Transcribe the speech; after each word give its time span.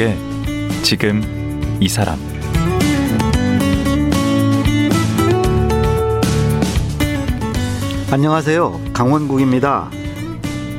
강원국의 0.00 0.16
지금 0.82 1.20
이 1.78 1.88
사람 1.88 2.18
안녕하세요. 8.10 8.80
강원국입니다. 8.94 9.90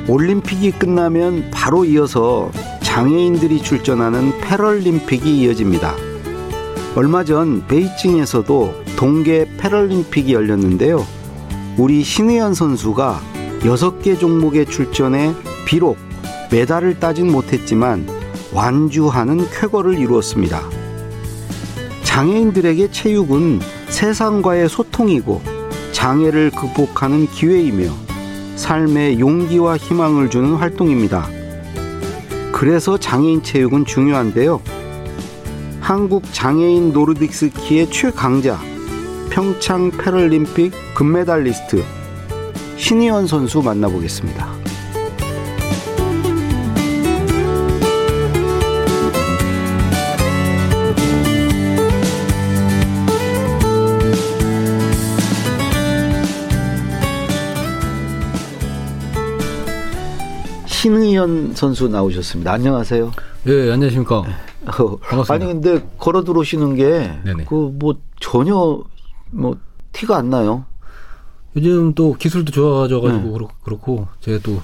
올림픽이 0.08 0.72
끝나면 0.72 1.50
바로 1.52 1.84
이어서 1.84 2.50
장애인들이 2.82 3.62
출전하는 3.62 4.38
패럴림픽이 4.40 5.40
이어집니다. 5.40 5.94
얼마 6.96 7.24
전 7.24 7.66
베이징에서도 7.68 8.74
동계 8.96 9.56
패럴림픽이 9.56 10.34
열렸는데요. 10.34 11.06
우리 11.78 12.02
신의연 12.02 12.54
선수가 12.54 13.20
6개 13.60 14.18
종목에 14.18 14.64
출전해 14.64 15.32
비록 15.64 15.96
메달을 16.50 16.98
따진 16.98 17.30
못했지만 17.30 18.21
완주하는 18.52 19.48
쾌거를 19.50 19.98
이루었습니다. 19.98 20.62
장애인들에게 22.04 22.90
체육은 22.90 23.60
세상과의 23.88 24.68
소통이고 24.68 25.40
장애를 25.92 26.50
극복하는 26.50 27.26
기회이며 27.26 27.90
삶의 28.56 29.18
용기와 29.18 29.76
희망을 29.76 30.30
주는 30.30 30.54
활동입니다. 30.54 31.28
그래서 32.52 32.98
장애인 32.98 33.42
체육은 33.42 33.86
중요한데요. 33.86 34.60
한국 35.80 36.22
장애인 36.32 36.92
노르딕 36.92 37.32
스키의 37.32 37.90
최강자, 37.90 38.58
평창 39.30 39.90
패럴림픽 39.90 40.72
금메달리스트 40.94 41.82
신희원 42.76 43.26
선수 43.26 43.62
만나보겠습니다. 43.62 44.61
신의연 60.86 61.54
선수 61.54 61.86
나오셨습니다. 61.86 62.52
안녕하세요. 62.54 63.12
예, 63.46 63.70
안녕하십니까. 63.70 64.16
어, 64.16 64.96
반갑습니다. 64.96 65.32
아니 65.32 65.44
근데 65.46 65.80
걸어 65.96 66.24
들어오시는 66.24 66.74
게 66.74 67.20
그. 67.48 67.70
뭐 67.78 67.94
전혀 68.18 68.82
뭐 69.30 69.56
티가 69.92 70.16
안 70.16 70.30
나요. 70.30 70.64
요즘 71.54 71.94
또 71.94 72.14
기술도 72.14 72.50
좋아져가지고 72.50 73.22
네. 73.22 73.30
그렇- 73.32 73.48
그렇고 73.62 74.08
제가 74.18 74.40
또 74.42 74.60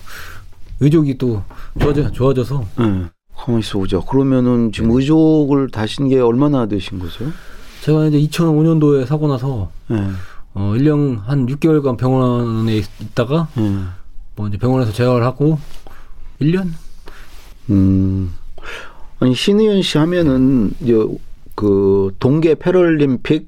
의족이 0.81 1.19
또 1.19 1.41
좋아져, 1.81 2.11
좋아져서 2.11 2.65
네. 2.81 3.05
가만히 3.37 3.61
있어 3.61 3.79
보자. 3.79 4.01
그러면은 4.01 4.73
지금 4.73 4.91
의족을 4.91 5.69
다신 5.71 6.09
게 6.09 6.19
얼마나 6.19 6.67
되신 6.67 6.99
거죠? 6.99 7.27
제가 7.83 8.07
이제 8.07 8.19
2005년도에 8.19 9.07
사고 9.07 9.29
나서 9.29 9.71
네. 9.87 10.05
어 10.55 10.73
1년 10.75 11.23
한 11.27 11.47
6개월간 11.47 11.97
병원에 11.97 12.77
있- 12.79 12.89
있다가 13.01 13.47
네. 13.55 13.77
뭐 14.35 14.49
이제 14.49 14.59
병원에서 14.59 14.91
재활을 14.93 15.25
하고 15.25 15.61
1년? 16.41 16.69
음. 17.71 18.35
아니 19.21 19.35
신의연 19.35 19.83
씨 19.83 19.99
하면은 19.99 20.73
그 21.55 22.15
동계 22.19 22.55
패럴림픽 22.55 23.47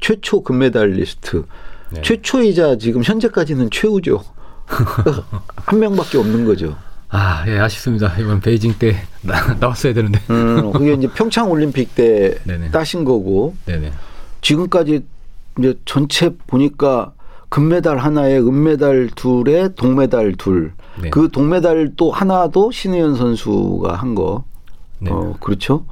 최초 0.00 0.42
금메달리스트 0.42 1.44
네. 1.90 2.02
최초이자 2.02 2.76
지금 2.78 3.02
현재까지는 3.02 3.70
최우죠. 3.70 4.22
한 5.56 5.78
명밖에 5.78 6.18
없는 6.18 6.44
거죠. 6.44 6.76
아, 7.10 7.44
예, 7.48 7.58
아쉽습니다. 7.58 8.14
이번 8.18 8.40
베이징 8.40 8.74
때 8.78 8.96
나, 9.22 9.54
나왔어야 9.54 9.94
되는데. 9.94 10.20
음, 10.30 10.72
그게 10.72 10.92
이제 10.92 11.08
평창 11.14 11.50
올림픽 11.50 11.94
때 11.94 12.38
네네. 12.44 12.70
따신 12.70 13.04
거고 13.04 13.56
네네. 13.64 13.92
지금까지 14.42 15.02
이제 15.58 15.74
전체 15.86 16.30
보니까 16.46 17.12
금메달 17.48 17.98
하나에 17.98 18.38
은메달 18.38 19.10
둘에 19.14 19.70
동메달 19.74 20.34
둘. 20.36 20.72
네. 21.00 21.10
그 21.10 21.28
동메달 21.30 21.92
또 21.96 22.10
하나도 22.10 22.70
신혜연 22.70 23.16
선수가 23.16 23.94
한 23.94 24.14
거. 24.14 24.44
네. 24.98 25.10
어, 25.10 25.34
그렇죠. 25.40 25.86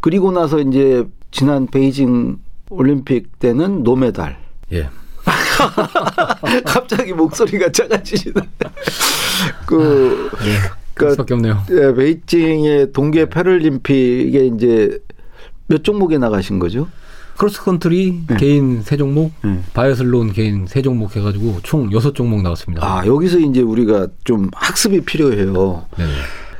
그리고 0.00 0.30
나서 0.30 0.60
이제 0.60 1.06
지난 1.30 1.66
베이징 1.66 2.38
올림픽 2.70 3.38
때는 3.38 3.82
노메달. 3.82 4.38
예. 4.72 4.88
갑자기 6.64 7.12
목소리가 7.12 7.70
작아지시네. 7.70 8.34
그, 9.66 10.30
예. 10.42 10.46
그러니까 10.46 10.76
그럴 10.94 11.10
수밖에 11.12 11.34
없네요. 11.34 11.62
예, 11.70 11.94
베이징의 11.94 12.92
동계 12.92 13.28
패럴림픽에 13.28 14.46
이제 14.54 14.98
몇 15.66 15.84
종목에 15.84 16.18
나가신 16.18 16.58
거죠? 16.58 16.88
크로스컨트리 17.36 18.24
네. 18.28 18.36
개인 18.36 18.82
세 18.82 18.96
종목, 18.96 19.32
네. 19.42 19.60
바이애슬론 19.74 20.32
개인 20.32 20.66
세 20.66 20.82
종목 20.82 21.16
해가지고 21.16 21.60
총 21.62 21.92
여섯 21.92 22.14
종목 22.14 22.42
나갔습니다. 22.42 22.84
아, 22.84 23.06
여기서 23.06 23.38
이제 23.38 23.60
우리가 23.60 24.08
좀 24.24 24.50
학습이 24.54 25.02
필요해요. 25.02 25.86
네네. 25.96 26.12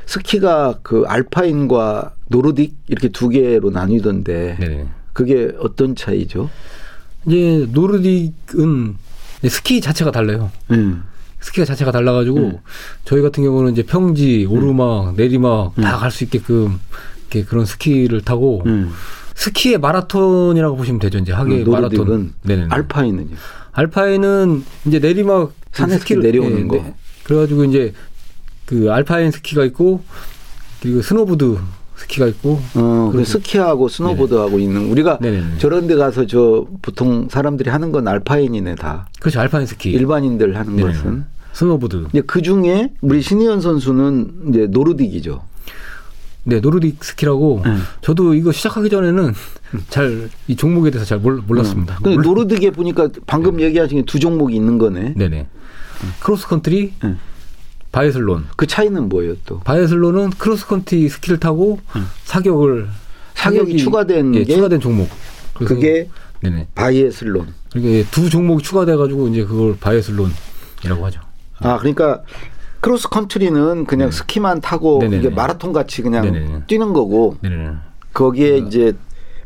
스키가 0.05 0.79
그 0.83 1.03
알파인과 1.07 2.13
노르딕 2.31 2.71
이렇게 2.87 3.09
두 3.09 3.29
개로 3.29 3.69
나뉘던데 3.71 4.57
네네. 4.59 4.87
그게 5.13 5.51
어떤 5.59 5.95
차이죠? 5.95 6.49
이제 7.25 7.67
노르딕은 7.73 8.95
스키 9.49 9.81
자체가 9.81 10.11
달라요. 10.11 10.51
음. 10.71 11.03
스키가 11.39 11.65
자체가 11.65 11.91
달라가지고 11.91 12.37
음. 12.37 12.57
저희 13.05 13.21
같은 13.21 13.43
경우는 13.43 13.73
이제 13.73 13.83
평지, 13.83 14.45
오르막, 14.49 15.15
내리막 15.15 15.77
음. 15.77 15.83
다갈 15.83 16.09
수 16.11 16.23
있게끔 16.23 16.79
이렇게 17.29 17.43
그런 17.43 17.65
스키를 17.65 18.21
타고 18.21 18.63
음. 18.65 18.91
스키의 19.37 19.77
마라톤이라고 19.77 20.75
보시면 20.75 20.99
되죠. 20.99 21.19
이제 21.19 21.31
하계 21.31 21.63
음, 21.63 21.71
마라톤. 21.71 22.05
노르딕은 22.07 22.29
네네. 22.43 22.67
알파인은요. 22.69 23.35
알파인은 23.71 24.63
이제 24.87 24.99
내리막 24.99 25.53
산에 25.71 25.99
스키 25.99 26.15
내려오는 26.15 26.59
예, 26.63 26.67
거. 26.67 26.75
네. 26.77 26.93
그래가지고 27.23 27.65
이제 27.65 27.93
그 28.65 28.91
알파인 28.91 29.29
스키가 29.31 29.63
있고 29.65 30.01
그리고 30.81 31.01
스노보드 31.03 31.57
스키가 31.97 32.27
있고 32.27 32.59
어, 32.75 33.09
그 33.13 33.23
스키하고 33.23 33.89
스노보드하고 33.89 34.57
있는 34.59 34.89
우리가 34.89 35.19
네네네. 35.21 35.57
저런 35.59 35.85
데 35.85 35.95
가서 35.95 36.25
저 36.25 36.65
보통 36.81 37.27
사람들이 37.29 37.69
하는 37.69 37.91
건 37.91 38.07
알파인이네 38.07 38.75
다. 38.75 39.07
그렇죠. 39.19 39.39
알파인 39.39 39.67
스키. 39.67 39.91
일반인들 39.91 40.57
하는 40.57 40.75
네네. 40.75 40.93
것은. 40.93 41.25
스노보드. 41.53 42.07
이제 42.09 42.21
그 42.25 42.41
중에 42.41 42.91
우리 43.01 43.21
신의현 43.21 43.61
선수는 43.61 44.49
이제 44.49 44.67
노르딕이죠. 44.67 45.41
네, 46.47 46.61
노르딕 46.61 47.03
스키라고 47.03 47.61
네. 47.65 47.75
저도 48.01 48.33
이거 48.33 48.53
시작하기 48.53 48.89
전에는 48.89 49.33
잘 49.89 50.29
이 50.47 50.55
종목에 50.55 50.89
대해서 50.91 51.05
잘 51.05 51.19
몰, 51.19 51.41
몰랐습니다. 51.45 51.99
근데 52.01 52.15
몰- 52.15 52.23
노르딕에 52.47 52.73
보니까 52.73 53.09
방금 53.25 53.59
얘기하신 53.59 53.99
게 53.99 54.08
두 54.08 54.17
종목이 54.19 54.55
있는 54.55 54.77
거네. 54.77 55.13
네 55.17 55.27
네. 55.27 55.47
크로스컨트리, 56.21 56.93
네. 57.03 57.15
바이애슬론. 57.91 58.45
그 58.55 58.65
차이는 58.65 59.09
뭐예요 59.09 59.35
또? 59.45 59.59
바이애슬론은 59.61 60.29
크로스컨트리 60.31 61.09
스키를 61.09 61.39
타고 61.39 61.79
사격을 62.23 62.87
사격이 63.33 63.77
추가된 63.77 64.35
예, 64.35 64.43
게 64.43 64.53
추가된 64.55 64.79
종목. 64.79 65.09
그게 65.53 66.07
네네. 66.41 66.67
바이애슬론. 66.75 67.53
그러니까 67.73 68.09
두 68.11 68.29
종목이 68.29 68.63
추가돼 68.63 68.95
가지고 68.95 69.27
이제 69.27 69.43
그걸 69.43 69.75
바이애슬론이라고 69.77 71.05
하죠. 71.07 71.19
아 71.59 71.77
그러니까 71.77 72.21
크로스 72.87 73.09
컨트리는 73.09 73.83
그냥 73.85 74.11
스키만 74.11 74.61
타고 74.61 74.99
네네네. 75.01 75.17
이게 75.17 75.29
마라톤 75.29 75.73
같이 75.73 76.01
그냥 76.01 76.23
네네네. 76.23 76.61
뛰는 76.67 76.93
거고 76.93 77.35
네네. 77.41 77.71
거기에 78.13 78.59
이제 78.59 78.93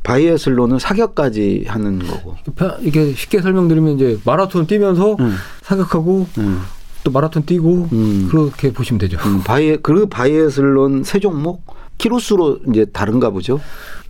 바이애슬론은 0.03 0.77
사격까지 0.77 1.65
하는 1.67 1.97
거고. 1.99 2.35
펴- 2.55 2.77
이렇게 2.81 3.13
쉽게 3.13 3.41
설명드리면 3.41 3.95
이제 3.95 4.19
마라톤 4.25 4.67
뛰면서 4.67 5.15
음. 5.19 5.33
사격하고 5.63 6.27
음. 6.37 6.61
또 7.03 7.09
마라톤 7.09 7.43
뛰고 7.47 7.89
음. 7.91 8.27
그렇게 8.29 8.71
보시면 8.71 8.99
되죠. 8.99 9.17
음, 9.25 9.41
바이에 9.43 9.77
그 9.81 10.05
바이애슬론 10.05 11.03
세 11.03 11.19
종목 11.19 11.63
키로수로 11.97 12.59
이제 12.69 12.85
다른가 12.85 13.31
보죠. 13.31 13.59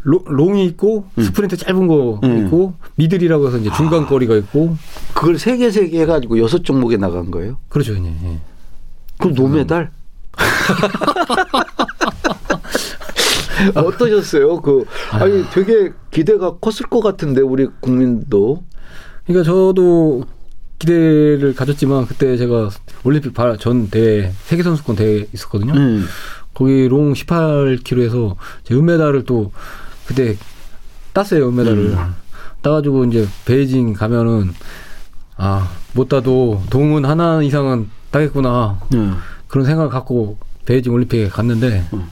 로- 0.04 0.24
long이 0.28 0.66
있고 0.66 1.06
스프린트 1.18 1.56
짧은 1.56 1.88
거 1.88 2.20
음. 2.24 2.46
있고 2.48 2.74
middle이라고 2.96 3.48
해서 3.48 3.58
이제 3.60 3.70
중간 3.78 4.08
거리가 4.08 4.36
있고 4.36 4.76
그걸 5.14 5.38
세 5.40 5.56
개 5.58 5.68
세 5.72 5.90
개 5.90 6.02
해가지고 6.02 6.38
여섯 6.40 6.66
종목에 6.66 6.98
나간 6.98 7.32
거예요. 7.32 7.56
그렇죠. 7.70 7.94
예. 7.96 8.00
예. 8.26 8.40
그럼 9.22 9.36
노메달? 9.36 9.92
어떠셨어요? 13.76 14.62
그 14.62 14.86
아니 15.12 15.44
되게 15.52 15.92
기대가 16.10 16.58
컸을 16.58 16.90
것 16.90 17.02
같은데 17.02 17.42
우리 17.42 17.68
국민도 17.80 18.64
그러니까 19.26 19.44
저도 19.46 20.24
기대를 20.80 21.54
가졌지만 21.56 22.08
그때 22.08 22.38
제가 22.38 22.70
올림픽 23.04 23.34
바- 23.34 23.56
전 23.58 23.90
대회 23.90 24.32
세계 24.46 24.64
선수권 24.64 24.96
대회 24.96 25.28
있었거든요. 25.32 25.74
음. 25.74 26.06
거기 26.54 26.88
롱 26.88 27.14
18km에서 27.14 28.36
제 28.64 28.74
은메달을 28.74 29.26
또 29.26 29.52
그때 30.08 30.36
땄어요 31.14 31.50
은메달을 31.50 31.96
따가지고 32.62 33.06
이제 33.06 33.28
베이징 33.46 33.94
가면은 33.94 34.54
아못 35.38 36.10
따도 36.10 36.62
동은 36.70 37.06
하나 37.06 37.42
이상은 37.42 37.90
따겠구나 38.12 38.80
음. 38.94 39.18
그런 39.48 39.66
생각을 39.66 39.90
갖고 39.90 40.38
베이징 40.66 40.94
올림픽에 40.94 41.30
갔는데 41.30 41.86
음. 41.94 42.06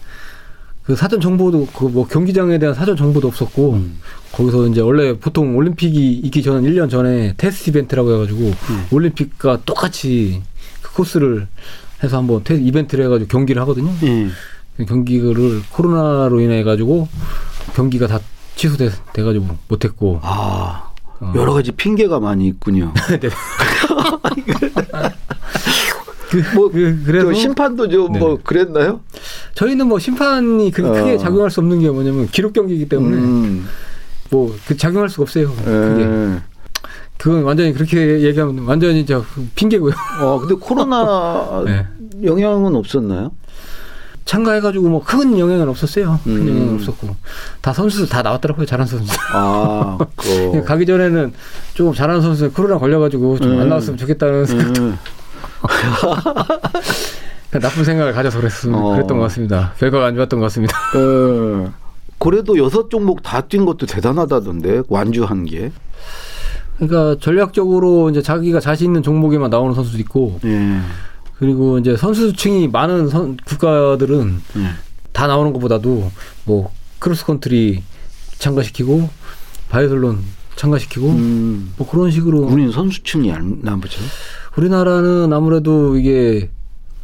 그 0.83 0.95
사전 0.95 1.21
정보도 1.21 1.67
그 1.67 1.85
뭐 1.85 2.07
경기장에 2.07 2.57
대한 2.57 2.73
사전 2.73 2.97
정보도 2.97 3.27
없었고 3.27 3.73
음. 3.73 3.99
거기서 4.31 4.67
이제 4.67 4.81
원래 4.81 5.13
보통 5.17 5.55
올림픽이 5.55 6.13
있기 6.13 6.41
전 6.41 6.63
1년 6.63 6.89
전에 6.89 7.33
테스트 7.37 7.69
이벤트라고 7.69 8.13
해가지고 8.13 8.39
음. 8.39 8.85
올림픽과 8.91 9.59
똑같이 9.65 10.41
그 10.81 10.93
코스를 10.93 11.47
해서 12.03 12.17
한번 12.17 12.43
테스트 12.43 12.65
이벤트를 12.65 13.05
해가지고 13.05 13.27
경기를 13.27 13.61
하거든요. 13.63 13.91
예. 14.03 14.27
그 14.77 14.85
경기를 14.85 15.61
코로나로 15.71 16.39
인해 16.39 16.63
가지고 16.63 17.07
경기가 17.75 18.07
다 18.07 18.19
취소돼 18.55 18.89
돼가지고 19.13 19.57
못했고 19.67 20.19
아 20.23 20.89
어. 21.19 21.33
여러 21.35 21.53
가지 21.53 21.71
핑계가 21.71 22.19
많이 22.19 22.47
있군요. 22.47 22.93
네. 23.19 23.29
그, 26.29 26.43
뭐, 26.55 26.69
그, 26.69 27.01
그래서 27.05 27.27
또 27.27 27.33
심판도 27.33 27.89
좀뭐 27.89 28.19
네네. 28.19 28.37
그랬나요? 28.43 29.01
저희는 29.55 29.87
뭐 29.87 29.97
심판이 29.99 30.71
그 30.71 30.87
어. 30.87 30.93
크게 30.93 31.17
작용할 31.17 31.49
수 31.49 31.59
없는 31.59 31.79
게 31.79 31.89
뭐냐면 31.89 32.27
기록 32.27 32.53
경기이기 32.53 32.87
때문에 32.87 33.17
음. 33.17 33.67
뭐그 34.29 34.77
작용할 34.77 35.09
수가 35.09 35.23
없어요. 35.23 35.51
그게 35.65 36.03
예. 36.03 36.41
그건 37.17 37.43
완전히 37.43 37.73
그렇게 37.73 38.21
얘기하면 38.21 38.65
완전히 38.65 39.05
저 39.05 39.25
핑계고요. 39.55 39.93
어 40.21 40.39
근데 40.39 40.55
코로나 40.55 41.63
네. 41.65 41.85
영향은 42.23 42.75
없었나요? 42.75 43.31
참가해가지고 44.25 44.87
뭐 44.87 45.01
큰 45.03 45.37
영향은 45.39 45.67
없었어요. 45.67 46.19
큰 46.23 46.31
음. 46.33 46.47
영향은 46.47 46.75
없었고 46.75 47.15
다 47.61 47.73
선수 47.73 48.07
다 48.07 48.21
나왔더라고요. 48.21 48.67
잘한 48.67 48.85
선수. 48.85 49.11
아, 49.33 49.97
그. 50.15 50.63
가기 50.63 50.85
전에는 50.85 51.33
조금 51.73 51.93
잘하는 51.93 52.21
선수 52.21 52.51
코로나 52.51 52.77
걸려가지고 52.77 53.39
좀안 53.39 53.61
음. 53.61 53.69
나왔으면 53.69 53.97
좋겠다는 53.97 54.45
생각, 54.45 54.77
음. 54.77 54.97
나쁜 57.59 57.83
생각을 57.83 58.13
가져서 58.13 58.39
그랬, 58.39 58.51
어. 58.71 58.91
그랬던 58.93 59.17
것 59.17 59.23
같습니다. 59.23 59.73
결과가 59.79 60.05
안 60.07 60.15
좋았던 60.15 60.39
것 60.39 60.45
같습니다. 60.45 60.77
예. 60.95 61.69
그래도 62.19 62.57
여섯 62.57 62.89
종목 62.89 63.23
다 63.23 63.41
뛴 63.41 63.65
것도 63.65 63.85
대단하다던데 63.85 64.83
완주한 64.89 65.45
게. 65.45 65.71
그러니까 66.77 67.17
전략적으로 67.21 68.09
이제 68.09 68.21
자기가 68.21 68.59
자신 68.59 68.87
있는 68.87 69.03
종목에만 69.03 69.49
나오는 69.49 69.73
선수도 69.73 69.97
있고 69.99 70.39
예. 70.45 70.79
그리고 71.37 71.77
이제 71.79 71.95
선수층이 71.97 72.67
많은 72.67 73.07
선- 73.09 73.37
국가들은 73.37 74.41
예. 74.57 74.61
다 75.13 75.27
나오는 75.27 75.51
것보다도 75.53 76.11
뭐 76.45 76.71
크로스컨트리 76.99 77.83
참가시키고 78.37 79.09
바이애슬론 79.69 80.19
참가시키고 80.55 81.07
음. 81.09 81.73
뭐 81.77 81.89
그런 81.89 82.11
식으로 82.11 82.39
우리는 82.41 82.71
선수층이 82.71 83.31
얇나 83.31 83.59
보죠. 83.61 84.01
우리나라는 84.55 85.31
아무래도 85.33 85.97
이게 85.97 86.49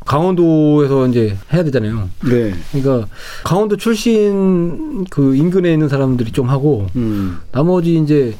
강원도에서 0.05 1.07
이제 1.07 1.37
해야 1.51 1.63
되잖아요. 1.63 2.09
네. 2.25 2.53
그러니까 2.71 3.07
강원도 3.43 3.75
출신 3.77 5.05
그 5.09 5.35
인근에 5.35 5.73
있는 5.73 5.89
사람들이 5.89 6.31
좀 6.31 6.49
하고 6.49 6.87
음. 6.95 7.39
나머지 7.51 7.97
이제 7.97 8.35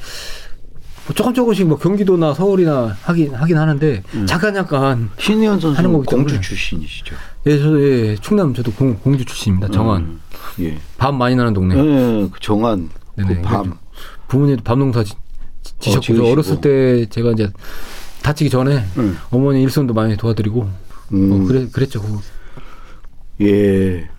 뭐 1.08 1.14
조금 1.16 1.34
조금씩 1.34 1.68
뭐 1.68 1.78
경기도나 1.78 2.34
서울이나 2.34 2.96
하긴 3.02 3.34
하긴 3.34 3.58
하는데 3.58 4.04
음. 4.14 4.26
잠깐 4.28 4.54
잠깐 4.54 5.10
신의현 5.18 5.54
하는 5.54 5.60
선수는 5.62 5.92
거기 5.94 6.08
때문에. 6.08 6.28
공주 6.34 6.42
출신이시죠. 6.42 7.16
예, 7.48 7.58
저 7.60 7.82
예, 7.82 8.16
충남 8.22 8.54
저도 8.54 8.72
공, 8.72 8.96
공주 8.98 9.24
출신입니다. 9.26 9.70
정안 9.72 10.02
음. 10.02 10.20
예. 10.62 10.78
밤 10.98 11.18
많이 11.18 11.36
나는 11.36 11.54
동네. 11.54 11.76
예, 11.78 12.28
그 12.32 12.40
정한 12.42 12.90
네네. 13.16 13.36
그 13.36 13.42
밤. 13.42 13.78
부모님도 14.28 14.64
밤 14.64 14.80
농사 14.80 15.04
지, 15.04 15.14
지셨고 15.80 16.02
저 16.02 16.14
지으시고. 16.14 16.32
어렸을 16.32 16.62
때 16.62 17.06
제가 17.08 17.32
이제 17.32 17.50
다치기 18.26 18.50
전에 18.50 18.84
음. 18.98 19.16
어머니 19.30 19.62
일손도 19.62 19.94
많이 19.94 20.18
도와드리고 20.18 20.68
음. 21.14 21.30
뭐 21.30 21.48
그래 21.48 21.68
그랬죠. 21.72 22.02
그거. 22.02 22.20
예. 23.42 24.10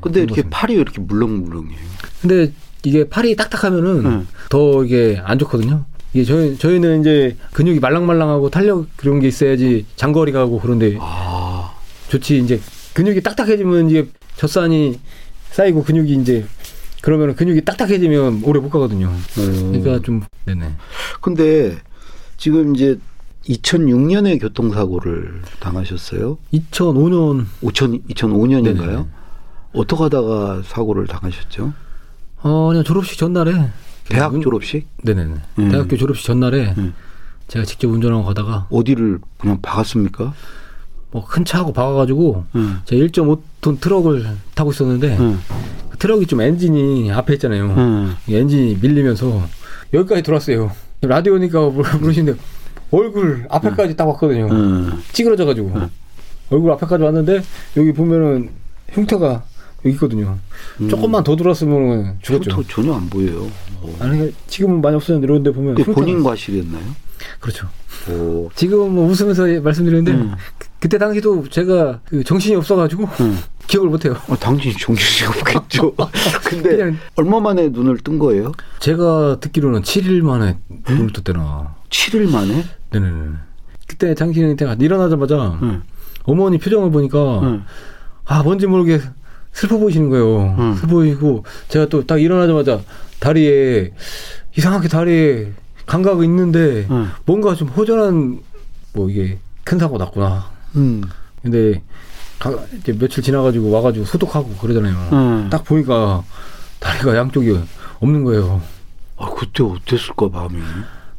근데 0.00 0.22
이렇게 0.22 0.42
팔이 0.42 0.74
왜 0.74 0.80
이렇게 0.80 1.00
물렁물렁해요? 1.00 1.78
근데 2.20 2.52
이게 2.82 3.08
팔이 3.08 3.36
딱딱하면은 3.36 4.04
음. 4.04 4.28
더 4.50 4.84
이게 4.84 5.22
안 5.24 5.38
좋거든요. 5.38 5.84
이게 6.12 6.24
저희 6.24 6.58
저희는 6.58 7.00
이제 7.02 7.36
근육이 7.52 7.78
말랑말랑하고 7.78 8.50
탄력 8.50 8.88
그런 8.96 9.20
게 9.20 9.28
있어야지 9.28 9.86
장거리 9.94 10.32
가고 10.32 10.58
그런데 10.58 10.96
아. 11.00 11.72
좋지 12.08 12.38
이제 12.38 12.60
근육이 12.94 13.22
딱딱해지면 13.22 13.90
이제 13.90 14.08
젖산이 14.36 14.98
쌓이고 15.52 15.84
근육이 15.84 16.14
이제 16.14 16.44
그러면 17.00 17.36
근육이 17.36 17.64
딱딱해지면 17.64 18.42
오래 18.44 18.58
못 18.58 18.70
가거든요. 18.70 19.06
음. 19.38 19.80
그러니까 19.80 20.04
좀 20.04 20.22
네네. 20.46 20.74
근데 21.20 21.78
지금 22.36 22.74
이제 22.74 22.98
2006년에 23.48 24.40
교통사고를 24.40 25.42
당하셨어요. 25.60 26.38
2005년 26.52 27.46
2000, 27.62 28.02
2005년인가요? 28.08 28.86
네네. 28.86 29.04
어떻게 29.74 30.02
하다가 30.04 30.62
사고를 30.64 31.06
당하셨죠? 31.06 31.72
어 32.42 32.68
그냥 32.68 32.84
졸업식 32.84 33.18
전날에 33.18 33.52
대학 34.08 34.34
운- 34.34 34.40
졸업식? 34.40 34.86
네네네. 35.02 35.34
음. 35.58 35.68
대학교 35.70 35.96
졸업식 35.96 36.26
전날에 36.26 36.74
음. 36.78 36.94
제가 37.48 37.64
직접 37.64 37.88
운전하고 37.88 38.24
가다가 38.24 38.66
어디를 38.70 39.18
그냥 39.38 39.60
박았습니까? 39.60 40.32
뭐 41.10 41.24
큰 41.26 41.44
차하고 41.44 41.72
박아가지고 41.72 42.44
응. 42.56 42.78
제가 42.86 43.06
1.5톤 43.06 43.80
트럭을 43.80 44.26
타고 44.54 44.70
있었는데 44.72 45.16
응. 45.20 45.38
그 45.90 45.96
트럭이 45.98 46.26
좀 46.26 46.40
엔진이 46.40 47.12
앞에 47.12 47.34
있잖아요. 47.34 47.72
응. 47.76 48.14
이 48.26 48.34
엔진이 48.34 48.78
밀리면서 48.80 49.42
여기까지 49.92 50.22
들어왔어요. 50.22 50.72
라디오니까 51.06 51.68
물- 51.70 51.84
물으시는데 52.00 52.38
얼굴 52.90 53.46
앞에까지 53.50 53.96
딱 53.96 54.06
왔거든요. 54.08 54.48
응. 54.50 54.92
찌그러져가지고 55.12 55.72
응. 55.76 55.90
얼굴 56.50 56.72
앞에까지 56.72 57.02
왔는데 57.02 57.42
여기 57.76 57.92
보면은 57.92 58.50
흉터가 58.90 59.42
여기 59.84 59.94
있거든요. 59.94 60.38
조금만 60.88 61.22
더 61.24 61.36
들어왔으면 61.36 62.18
죽었죠. 62.22 62.62
전혀 62.68 62.94
안 62.94 63.08
보여요. 63.10 63.50
오. 63.82 63.88
아니 64.00 64.16
그러니까 64.18 64.36
지금은 64.46 64.80
많이 64.80 64.96
없어졌는데 64.96 65.30
이런데 65.30 65.50
보면 65.50 65.74
본인 65.94 66.22
과실이었나요? 66.22 66.82
그렇죠. 67.40 67.68
오. 68.10 68.48
지금 68.54 68.94
뭐 68.94 69.08
웃으면서 69.08 69.60
말씀드리는데 69.60 70.12
음. 70.12 70.34
그, 70.78 70.88
때 70.88 70.98
당시도 70.98 71.48
제가 71.48 72.00
그 72.04 72.22
정신이 72.24 72.54
없어가지고 72.56 73.08
응. 73.20 73.38
기억을 73.66 73.88
못해요. 73.88 74.14
어, 74.28 74.36
당신이 74.36 74.74
정신이 74.78 75.28
없겠죠. 75.28 75.94
근데 76.48 76.94
얼마 77.16 77.40
만에 77.40 77.68
눈을 77.70 77.98
뜬 77.98 78.18
거예요? 78.18 78.52
제가 78.80 79.38
듣기로는 79.40 79.82
7일 79.82 80.22
만에 80.22 80.58
눈을 80.88 81.12
떴대나. 81.12 81.74
7일 81.90 82.30
만에? 82.30 82.64
네네네. 82.90 83.28
그때 83.86 84.14
제가 84.14 84.76
일어나자마자 84.78 85.58
응. 85.62 85.82
어머니 86.24 86.58
표정을 86.58 86.90
보니까 86.90 87.40
응. 87.42 87.64
아 88.24 88.42
뭔지 88.42 88.66
모르게 88.66 89.00
슬퍼 89.52 89.78
보이시는 89.78 90.10
거예요. 90.10 90.54
음. 90.58 90.74
슬퍼 90.74 90.88
보이고 90.94 91.44
제가 91.68 91.86
또 91.86 92.02
딱 92.04 92.20
일어나자마자 92.20 92.80
다리에 93.20 93.92
이상하게 94.56 94.88
다리에 94.88 95.52
감각이 95.86 96.24
있는데 96.24 96.86
응. 96.90 97.08
뭔가 97.26 97.54
좀 97.54 97.68
허전한 97.68 98.40
뭐 98.94 99.08
이게 99.10 99.38
큰 99.64 99.78
사고 99.78 99.96
났구나. 99.98 100.50
응. 100.76 101.02
근데 101.42 101.82
가, 102.38 102.50
이제 102.78 102.92
며칠 102.92 103.22
지나가지고 103.22 103.70
와가지고 103.70 104.04
소독하고 104.04 104.48
그러잖아요. 104.56 105.08
응. 105.12 105.48
딱 105.50 105.64
보니까 105.64 106.22
다리가 106.80 107.16
양쪽이 107.16 107.58
없는 108.00 108.24
거예요. 108.24 108.60
아, 109.16 109.30
그때 109.30 109.62
어땠을까, 109.62 110.28
마음이. 110.28 110.60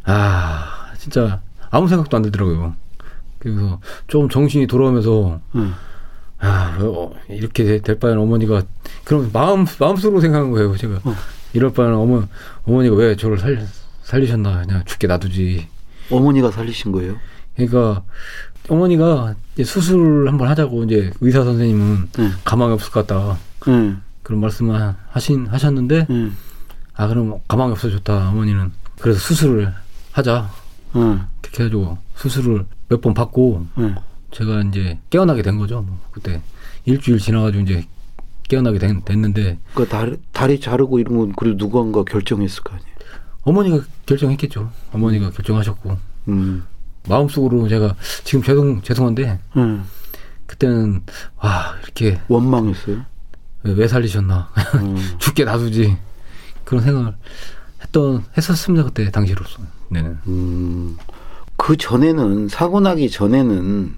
아 0.04 0.92
진짜 1.00 1.42
아무 1.72 1.88
생각도 1.88 2.16
안 2.18 2.24
들더라고요. 2.24 2.76
그래서 3.40 3.80
좀 4.08 4.30
정신이 4.30 4.68
돌아오면서 4.68 5.40
응. 5.56 5.74
아 6.40 6.78
어, 6.80 7.12
이렇게 7.30 7.64
될- 7.64 7.82
될 7.82 7.98
바에는 8.00 8.22
어머니가 8.22 8.62
그럼 9.04 9.30
마음 9.34 9.66
마음속으로 9.80 10.22
생각한 10.22 10.52
거예요. 10.52 10.76
제가 10.78 11.00
어. 11.04 11.16
이럴 11.54 11.72
바에는 11.74 11.96
어머 11.96 12.24
어머니가 12.66 12.96
왜 12.96 13.16
저를 13.16 13.38
살 13.40 13.68
살리셨나 14.04 14.62
그냥 14.66 14.84
죽게 14.86 15.08
놔두지. 15.08 15.68
어머니가 16.12 16.52
살리신 16.52 16.92
거예요? 16.92 17.16
그러니까 17.56 18.04
어머니가 18.70 19.36
이제 19.54 19.64
수술 19.64 20.28
한번 20.28 20.48
하자고 20.50 20.84
이제 20.86 21.12
의사 21.22 21.44
선생님은 21.44 22.10
응. 22.20 22.32
가망이 22.44 22.74
없을 22.74 22.92
것 22.92 23.06
같다 23.08 23.38
응. 23.68 24.02
그런 24.24 24.42
말씀을 24.42 24.96
하신 25.10 25.48
하셨는데 25.48 26.08
응. 26.10 26.36
아 26.96 27.08
그럼 27.08 27.40
가망이 27.48 27.72
없어졌다 27.72 28.30
어머니는 28.30 28.72
그래서 29.00 29.20
수술을 29.20 29.74
하자 30.12 30.50
응. 30.96 31.22
그렇게 31.42 31.64
해가지고 31.64 31.98
수술을 32.16 32.66
몇 32.90 33.02
번 33.02 33.14
받고 33.14 33.66
응. 33.78 33.96
제가 34.32 34.62
이제 34.64 35.00
깨어나게 35.10 35.42
된 35.42 35.58
거죠. 35.58 35.82
뭐 35.82 35.98
그때 36.12 36.42
일주일 36.86 37.20
지나가지고 37.20 37.64
이제 37.64 37.86
깨어나게 38.50 38.78
된- 38.80 39.02
됐는데 39.04 39.58
그 39.74 39.88
다리, 39.88 40.18
다리 40.34 40.60
자르고 40.60 41.00
이런 41.00 41.18
건 41.18 41.34
그래도 41.36 41.58
누군가 41.58 42.04
결정했을 42.04 42.62
거 42.64 42.74
아니에요? 42.76 42.95
어머니가 43.46 43.86
결정했겠죠. 44.06 44.70
어머니가 44.92 45.32
결정하셨고 45.32 45.98
음. 46.28 46.66
마음속으로 47.08 47.68
제가 47.70 47.96
지금 48.24 48.44
죄송 48.44 48.82
죄송한데 48.82 49.40
응. 49.58 49.84
그때는 50.46 51.02
와 51.38 51.76
이렇게 51.84 52.20
원망했어요? 52.28 53.06
왜, 53.64 53.74
왜 53.74 53.88
살리셨나 53.88 54.50
음. 54.76 54.98
죽게 55.20 55.46
놔두지 55.46 55.98
그런 56.66 56.84
생각을 56.84 57.16
했던 57.82 58.26
했었습니다 58.38 58.84
그때 58.84 59.10
당시로서. 59.10 59.62
네네. 59.90 60.10
음. 60.28 60.98
그 61.58 61.78
전에는, 61.78 62.50
사고 62.50 62.82
나기 62.82 63.10
전에는 63.10 63.96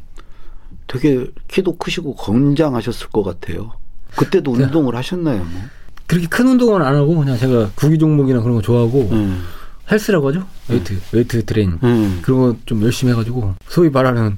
되게 0.86 1.32
키도 1.48 1.77
크시고 1.77 2.16
건장하셨을 2.16 3.08
것 3.10 3.24
같아요. 3.24 3.74
그때도 4.16 4.56
네. 4.56 4.63
운동을 4.63 4.96
하셨나요? 4.96 5.44
뭐? 5.44 5.62
그렇게 6.08 6.28
큰 6.28 6.48
운동은 6.48 6.82
안 6.82 6.96
하고 6.96 7.16
그냥 7.18 7.38
제가 7.38 7.70
구기 7.76 7.98
종목이나 8.00 8.42
그런 8.42 8.56
거 8.56 8.62
좋아하고 8.62 9.10
음. 9.12 9.44
헬스라고 9.92 10.30
하죠. 10.30 10.44
웨이트 10.70 11.00
웨이트 11.14 11.46
트레이닝 11.46 11.80
음. 11.84 12.20
그런 12.22 12.40
거 12.40 12.56
좀 12.66 12.82
열심히 12.84 13.12
해가지고 13.14 13.56
소위 13.70 13.90
말하는 13.90 14.38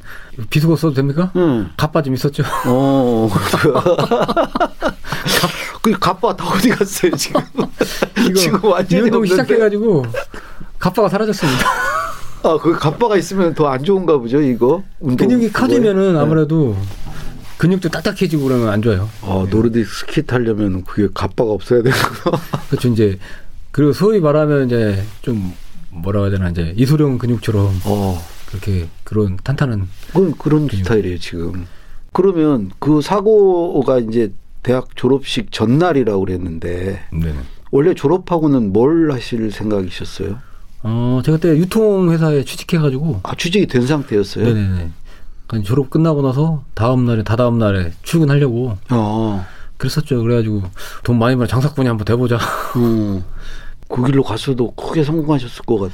비속어 0.50 0.76
써도 0.76 0.94
됩니까? 0.94 1.32
음. 1.36 1.70
가빠 1.78 2.02
좀 2.04 2.14
있었죠. 2.14 2.44
어. 2.68 3.30
그 5.82 5.92
갑바 5.98 6.36
다 6.36 6.46
어디 6.50 6.70
갔어요 6.70 7.16
지금? 7.16 7.42
지금 8.36 8.64
완전히 8.70 9.02
이 9.04 9.06
운동? 9.06 9.26
시작해가지고 9.26 10.06
가빠가 10.78 11.08
사라졌습니다. 11.10 11.66
아, 12.44 12.58
그 12.62 12.74
갑바가 12.78 13.18
있으면 13.18 13.54
더 13.54 13.68
안 13.68 13.84
좋은가 13.84 14.18
보죠 14.18 14.42
이거. 14.42 14.84
운동 15.00 15.28
근육이? 15.28 15.52
커지면은 15.52 16.14
네. 16.14 16.20
아무래도 16.20 16.76
근육도 17.60 17.89
딱딱해지고 17.89 18.46
그러면 18.46 18.70
안 18.70 18.82
좋아요. 18.82 19.10
아, 19.22 19.46
노르딕 19.50 19.86
스키 19.86 20.25
타려면 20.25 20.86
그게 20.86 21.10
갑바가 21.13 21.51
없어야 21.51 21.84
되는구나. 21.84 22.39
그렇죠 22.72 22.88
이제 22.88 23.20
그리고 23.72 23.92
소위 23.92 24.22
말하면 24.22 24.68
이제 24.68 25.04
좀 25.22 25.54
뭐라 25.89 26.22
해야 26.22 26.30
되나 26.32 26.50
이제 26.50 26.74
이소룡 26.78 27.18
근육처럼 27.18 27.82
어. 27.84 28.25
그렇게 28.48 28.88
그런 29.04 29.38
탄탄한 29.44 29.89
그건 30.08 30.36
그런 30.38 30.70
스타일이에요 30.70 31.20
지금. 31.20 31.68
그러면 32.13 32.72
그 32.80 33.01
사고가 33.01 34.00
이제 34.00 34.32
대학 34.63 34.96
졸업식 34.96 35.51
전날이라고 35.51 36.25
그랬는데 36.25 37.01
네네. 37.12 37.36
원래 37.72 37.94
졸업하고는 37.94 38.72
뭘 38.72 39.12
하실 39.12 39.51
생각이셨어요? 39.51 40.39
어 40.84 41.22
제가 41.25 41.38
그때 41.38 41.58
유통 41.58 42.10
회사에 42.10 42.46
취직해가지고 42.46 43.20
아 43.24 43.36
취직이 43.36 43.68
된 43.68 43.86
상태였어요. 43.86 44.46
네네네. 44.46 44.92
그러니까 45.50 45.68
졸업 45.68 45.89
끝나고 45.89 46.22
나서 46.22 46.63
다음 46.75 47.06
날에 47.06 47.24
다다음 47.24 47.58
날에 47.58 47.91
출근하려고 48.03 48.77
어. 48.91 49.46
그랬었죠. 49.77 50.22
그래가지고 50.22 50.62
돈 51.03 51.18
많이 51.20 51.36
벌어 51.36 51.48
장사꾼이 51.48 51.88
한번 51.88 52.06
돼보자. 52.06 52.38
음. 52.77 53.24
그 53.88 54.03
길로 54.06 54.24
갔어도 54.24 54.72
크게 54.75 55.03
성공하셨을 55.03 55.65
것 55.65 55.79
같아. 55.79 55.94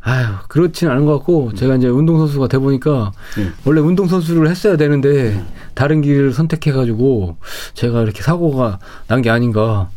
아유 0.00 0.26
그렇지는 0.48 0.92
않은 0.92 1.04
것 1.06 1.18
같고 1.18 1.52
제가 1.54 1.76
이제 1.76 1.86
운동선수가 1.88 2.48
돼 2.48 2.58
보니까 2.58 3.12
네. 3.36 3.50
원래 3.64 3.80
운동선수를 3.80 4.48
했어야 4.48 4.76
되는데 4.76 5.44
다른 5.74 6.00
길을 6.00 6.32
선택해가지고 6.32 7.36
제가 7.74 8.02
이렇게 8.02 8.22
사고가 8.22 8.78
난 9.08 9.22
게 9.22 9.30
아닌가 9.30 9.90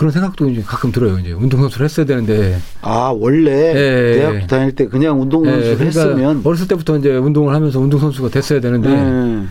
그런 0.00 0.10
생각도 0.12 0.48
이제 0.48 0.62
가끔 0.62 0.90
들어요. 0.92 1.18
이제 1.18 1.32
운동선수를 1.32 1.84
했어야 1.84 2.06
되는데 2.06 2.58
아 2.80 3.12
원래 3.14 3.50
예, 3.50 4.14
대학 4.18 4.34
예. 4.34 4.46
다닐 4.46 4.74
때 4.74 4.86
그냥 4.86 5.20
운동선수를 5.20 5.72
예, 5.72 5.76
그러니까 5.76 6.00
했으면 6.00 6.40
어렸을 6.42 6.66
때부터 6.68 6.96
이제 6.96 7.14
운동을 7.18 7.54
하면서 7.54 7.78
운동선수가 7.78 8.30
됐어야 8.30 8.60
되는데 8.62 8.88
음. 8.88 9.50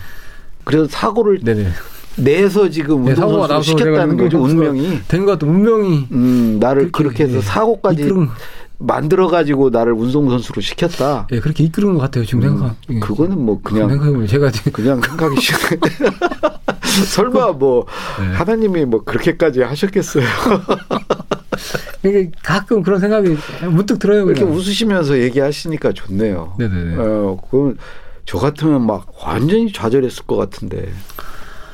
그래서 0.63 0.87
사고를 0.89 1.41
네네 1.43 1.67
내서 2.15 2.67
지금 2.67 3.05
네, 3.05 3.13
나서 3.13 3.45
제가 3.47 3.61
시켰다는 3.61 4.17
거죠 4.17 4.41
운명이. 4.41 5.01
된 5.07 5.23
것 5.23 5.33
같은 5.33 5.47
운명이 5.49 6.07
음 6.13 6.57
나를 6.59 6.91
그렇게, 6.91 7.03
그렇게 7.19 7.23
해서 7.25 7.37
예. 7.37 7.41
사고까지 7.41 8.01
이끌은 8.01 8.29
만들어 8.79 9.27
가지고 9.27 9.69
나를 9.69 9.93
운동선수로 9.93 10.61
시켰다. 10.63 11.27
예, 11.31 11.39
그렇게 11.41 11.63
이끄는 11.65 11.93
것 11.93 11.99
같아요. 11.99 12.25
지금 12.25 12.41
생각. 12.41 12.75
음, 12.89 12.99
그거는 13.01 13.37
뭐 13.37 13.59
그냥 13.61 13.87
생각해보면 13.89 14.25
제가 14.25 14.49
지금 14.49 14.71
그냥 14.71 14.99
생각이 14.99 15.39
싫어. 15.39 15.59
설마 17.07 17.53
뭐 17.53 17.85
네. 18.19 18.33
하나님이 18.35 18.85
뭐 18.85 19.03
그렇게까지 19.03 19.61
하셨겠어요. 19.61 20.23
이게 22.03 22.31
가끔 22.43 22.81
그런 22.83 22.99
생각이 22.99 23.37
문득 23.69 23.99
들어요. 23.99 24.25
이렇게. 24.25 24.43
웃으시면서 24.43 25.19
얘기하시니까 25.19 25.91
좋네요. 25.93 26.55
네네네. 26.57 26.95
어, 26.97 27.37
그건 27.49 27.77
저 28.25 28.37
같으면 28.37 28.85
막 28.85 29.07
완전히 29.23 29.71
좌절했을 29.71 30.23
것 30.25 30.35
같은데. 30.37 30.89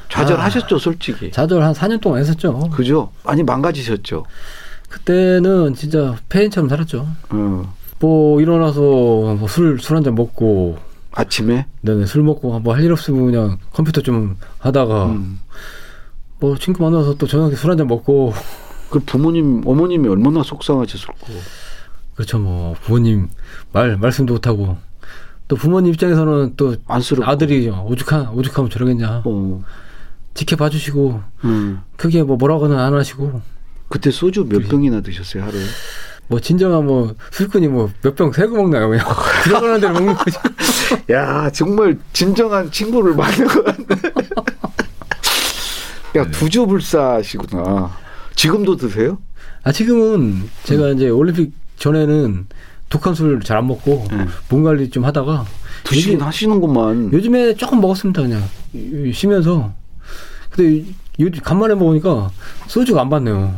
좌절하셨죠, 0.09 0.79
솔직히. 0.79 1.29
자절 1.31 1.61
한 1.61 1.73
4년 1.73 1.99
동안 2.01 2.21
했었죠. 2.21 2.69
그죠? 2.69 3.11
많이 3.23 3.43
망가지셨죠. 3.43 4.25
그때는 4.89 5.75
진짜 5.75 6.15
폐인처럼 6.29 6.69
살았죠. 6.69 7.05
어. 7.29 7.73
뭐 7.99 8.39
일어나서 8.41 8.81
뭐 8.81 9.47
술술 9.47 9.97
한 9.97 10.03
잔 10.03 10.15
먹고 10.15 10.77
아침에. 11.15 11.65
네네 11.81 12.05
술 12.05 12.23
먹고 12.23 12.59
뭐 12.59 12.73
할 12.75 12.83
일 12.83 12.91
없으면 12.91 13.25
그냥 13.25 13.57
컴퓨터 13.73 14.01
좀 14.01 14.37
하다가 14.59 15.05
음. 15.07 15.39
뭐 16.39 16.57
친구 16.57 16.83
만나서 16.83 17.15
또 17.15 17.25
저녁에 17.27 17.55
술 17.55 17.69
한 17.71 17.77
잔 17.77 17.87
먹고 17.87 18.33
그 18.89 18.99
부모님, 18.99 19.61
어머님이 19.65 20.07
얼마나 20.09 20.43
속상하셨을까. 20.43 21.13
그렇죠 22.15 22.39
뭐 22.39 22.75
부모님 22.83 23.29
말 23.73 23.97
말씀도 23.97 24.33
못하고 24.35 24.77
또 25.47 25.55
부모님 25.55 25.93
입장에서는 25.93 26.53
또 26.57 26.75
안쓰럽고. 26.87 27.29
아들이 27.29 27.69
오죽하 27.69 28.31
오죽하면 28.31 28.69
저러겠냐 28.69 29.21
어. 29.25 29.63
지켜봐 30.33 30.69
주시고 30.69 31.21
음. 31.45 31.81
크게 31.97 32.23
뭐 32.23 32.35
뭐라고는 32.37 32.77
안 32.77 32.93
하시고 32.93 33.41
그때 33.89 34.11
소주 34.11 34.45
몇 34.49 34.67
병이나 34.67 35.01
드셨어요, 35.01 35.43
하루에? 35.43 35.61
뭐 36.27 36.39
진정한 36.39 36.85
뭐 36.85 37.13
술꾼이 37.31 37.67
뭐 37.67 37.89
몇 38.01 38.15
병 38.15 38.31
세고 38.33 38.55
먹나요 38.57 38.89
그냥 38.89 39.05
들어가는 39.45 39.79
대로 39.79 39.93
먹는 39.93 40.15
거지 40.15 40.37
야, 41.11 41.49
정말 41.51 41.97
진정한 42.13 42.69
친구를 42.71 43.13
만난 43.15 43.47
것 43.47 43.63
같네. 43.65 43.85
네. 46.13 46.19
야, 46.19 46.31
두주불사시구나. 46.31 47.91
지금도 48.35 48.75
드세요? 48.77 49.17
아 49.63 49.71
지금은 49.71 50.47
제가 50.63 50.89
이제 50.89 51.09
올림픽 51.09 51.51
전에는 51.77 52.47
독한 52.89 53.15
술 53.15 53.39
잘 53.41 53.57
안 53.57 53.67
먹고 53.67 54.05
네. 54.11 54.25
몸 54.49 54.63
관리 54.63 54.89
좀 54.89 55.05
하다가 55.05 55.45
드시긴 55.83 56.13
요즘- 56.15 56.25
하시는구만. 56.27 57.11
요즘에 57.11 57.55
조금 57.55 57.81
먹었습니다 57.81 58.21
그냥 58.21 58.43
이- 58.73 59.11
쉬면서 59.13 59.73
근데 60.51 60.85
요즘 61.19 61.41
간만에 61.43 61.73
먹으니까 61.75 62.29
소주가 62.67 63.01
안 63.01 63.09
받네요 63.09 63.53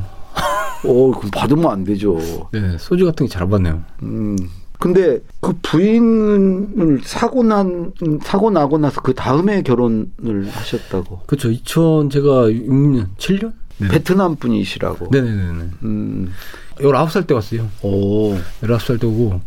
어, 0.85 1.11
그럼 1.17 1.31
받으면 1.31 1.69
안 1.71 1.83
되죠. 1.83 2.17
네 2.53 2.77
소주 2.79 3.05
같은 3.05 3.25
게 3.27 3.31
잘 3.33 3.43
안 3.43 3.49
받네요 3.49 3.83
음. 4.03 4.37
근데 4.79 5.19
그 5.39 5.53
부인을 5.61 7.01
사고 7.03 7.43
난 7.43 7.91
사고 8.23 8.51
나고 8.51 8.77
나서 8.77 9.01
그 9.01 9.13
다음에 9.13 9.61
결혼을 9.63 10.49
하셨다고. 10.51 11.21
그렇죠 11.25 11.49
2000 11.49 12.09
제가 12.09 12.47
6년 12.47 13.07
7년 13.17 13.53
베트남 13.89 14.35
분이시라고. 14.35 15.09
네네네네 15.11 15.69
음. 15.83 16.31
19살 16.79 17.25
때 17.25 17.33
왔어요 17.33 17.67
오. 17.81 18.35
19살 18.61 18.99
때고 18.99 19.41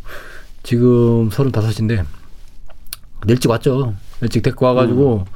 지금 0.62 1.28
35인데 1.28 2.04
일찍 3.28 3.48
왔죠 3.50 3.94
일찍 4.20 4.42
데리고 4.42 4.66
와가지고 4.66 5.26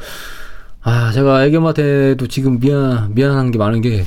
아 0.82 1.12
제가 1.12 1.44
애기 1.46 1.56
엄마한테도 1.56 2.26
지금 2.26 2.58
미안 2.58 3.14
미안한 3.14 3.52
게 3.52 3.58
많은 3.58 3.80
게 3.80 4.04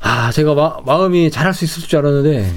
아 0.00 0.30
제가 0.30 0.54
마, 0.54 0.76
마음이 0.84 1.30
잘할 1.30 1.52
수 1.54 1.64
있을 1.64 1.82
줄 1.82 1.98
알았는데 1.98 2.52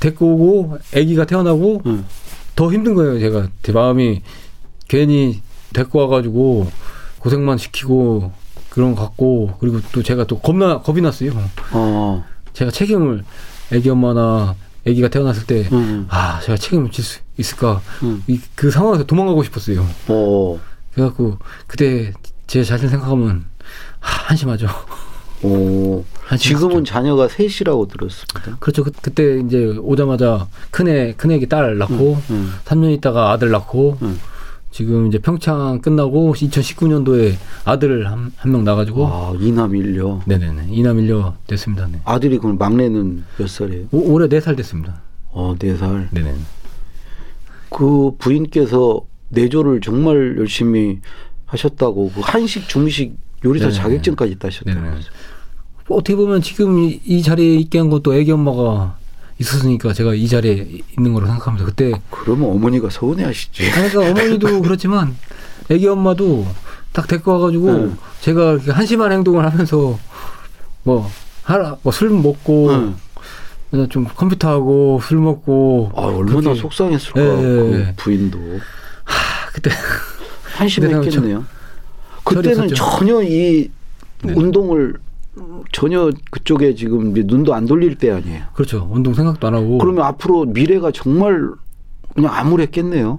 데리고 0.00 0.34
오고 0.34 0.78
아기가 0.94 1.24
태어나고 1.24 1.82
음. 1.86 2.06
더 2.54 2.72
힘든 2.72 2.94
거예요 2.94 3.18
제가 3.20 3.48
제 3.62 3.72
마음이 3.72 4.22
괜히 4.88 5.42
데리고 5.72 5.98
와가지고 6.00 6.70
고생만 7.18 7.58
시키고 7.58 8.32
그런 8.70 8.94
것 8.94 9.02
같고 9.02 9.56
그리고 9.60 9.80
또 9.92 10.02
제가 10.02 10.24
또 10.24 10.38
겁나 10.38 10.80
겁이 10.80 11.00
났어요 11.00 11.32
어. 11.72 12.24
제가 12.52 12.70
책임을 12.70 13.24
아기 13.72 13.90
엄마나 13.90 14.54
아기가 14.86 15.08
태어났을 15.08 15.46
때 15.46 15.68
음. 15.72 16.06
아, 16.08 16.40
제가 16.40 16.56
책임을 16.56 16.90
질 16.90 17.04
수 17.04 17.20
있을까? 17.38 17.80
음. 18.02 18.22
이, 18.26 18.40
그 18.54 18.70
상황에서 18.70 19.04
도망가고 19.04 19.42
싶었어요. 19.44 19.86
어. 20.08 20.60
그래갖고, 20.92 21.38
그때 21.66 22.12
제 22.46 22.64
자신 22.64 22.88
생각하면, 22.88 23.46
하, 24.00 24.28
한심하죠. 24.28 24.66
오. 25.42 26.04
지금은 26.38 26.84
자녀가 26.84 27.28
셋이라고 27.28 27.88
들었습니다. 27.88 28.56
그렇죠. 28.58 28.84
그, 28.84 28.90
그때 29.00 29.40
이제 29.40 29.66
오자마자 29.80 30.48
큰애, 30.70 31.14
큰애기 31.14 31.46
딸 31.46 31.78
낳고, 31.78 32.18
음. 32.30 32.52
3년 32.64 32.92
있다가 32.94 33.30
아들 33.32 33.50
낳고, 33.50 33.98
음. 34.02 34.18
지금 34.70 35.06
이제 35.06 35.18
평창 35.18 35.80
끝나고 35.80 36.34
2019년도에 36.34 37.36
아들 37.64 38.10
한, 38.10 38.32
한명 38.36 38.64
나가지고, 38.64 39.06
아, 39.06 39.34
이남 39.40 39.74
일녀. 39.74 40.20
네네네. 40.26 40.66
이남 40.70 40.98
일녀 40.98 41.34
됐습니다. 41.46 41.88
네. 41.90 42.00
아들이 42.04 42.38
그럼 42.38 42.58
막내는 42.58 43.24
몇 43.38 43.48
살이에요? 43.48 43.86
오, 43.92 44.12
올해 44.12 44.28
4살 44.28 44.56
됐습니다. 44.56 45.00
어, 45.30 45.54
네 45.58 45.76
살. 45.76 46.08
네네. 46.12 46.34
그 47.70 48.12
부인께서 48.18 49.02
내조를 49.30 49.80
정말 49.80 50.36
열심히 50.38 51.00
하셨다고 51.46 52.12
그 52.14 52.20
한식 52.22 52.68
중식 52.68 53.16
요리사 53.44 53.68
네네. 53.68 53.76
자격증까지 53.78 54.36
네네. 54.36 54.38
따셨다면서요. 54.38 55.12
뭐 55.88 55.98
어떻게 55.98 56.14
보면 56.16 56.42
지금 56.42 56.78
이, 56.78 57.00
이 57.04 57.22
자리에 57.22 57.56
있게 57.56 57.78
한 57.78 57.90
것도 57.90 58.14
애기 58.14 58.30
엄마가 58.30 58.96
있었으니까 59.38 59.92
제가 59.92 60.14
이 60.14 60.28
자리에 60.28 60.80
있는 60.96 61.14
거로 61.14 61.26
생각합니다. 61.26 61.64
그때 61.64 61.92
그러면 62.10 62.50
어머니가 62.50 62.90
서운해하시지. 62.90 63.70
그러니까 63.70 64.00
어머니도 64.10 64.60
그렇지만 64.62 65.16
애기 65.70 65.86
엄마도 65.88 66.46
딱 66.92 67.06
데리고 67.06 67.32
와가지고 67.32 67.68
응. 67.68 67.98
제가 68.20 68.52
이렇게 68.54 68.70
한심한 68.70 69.12
행동을 69.12 69.44
하면서 69.50 69.98
뭐 70.82 71.08
하라 71.44 71.76
뭐술 71.82 72.10
먹고 72.10 72.70
응. 72.70 73.88
좀 73.90 74.06
컴퓨터 74.16 74.48
하고 74.50 75.00
술 75.02 75.18
먹고 75.18 75.92
아 75.94 76.02
얼마나 76.02 76.40
그렇게- 76.40 76.60
속상했을까 76.60 77.20
예, 77.20 77.24
그 77.24 77.70
예, 77.74 77.78
예. 77.88 77.94
부인도 77.96 78.38
하, 79.04 79.50
그때 79.52 79.70
한심했겠네요. 80.56 81.44
그때는. 82.24 82.74
전혀 82.74 83.22
이 83.22 83.70
네. 84.24 84.32
운동을 84.34 84.94
전혀 85.72 86.10
그쪽에 86.30 86.74
지금 86.74 87.12
눈도 87.14 87.54
안 87.54 87.66
돌릴 87.66 87.96
때 87.96 88.10
아니에요. 88.10 88.44
그렇죠. 88.54 88.88
운동 88.90 89.14
생각도 89.14 89.46
안 89.46 89.54
하고. 89.54 89.78
그러면 89.78 90.04
앞으로 90.04 90.44
미래가 90.46 90.90
정말 90.92 91.50
그냥 92.14 92.34
암울했겠네요. 92.34 93.18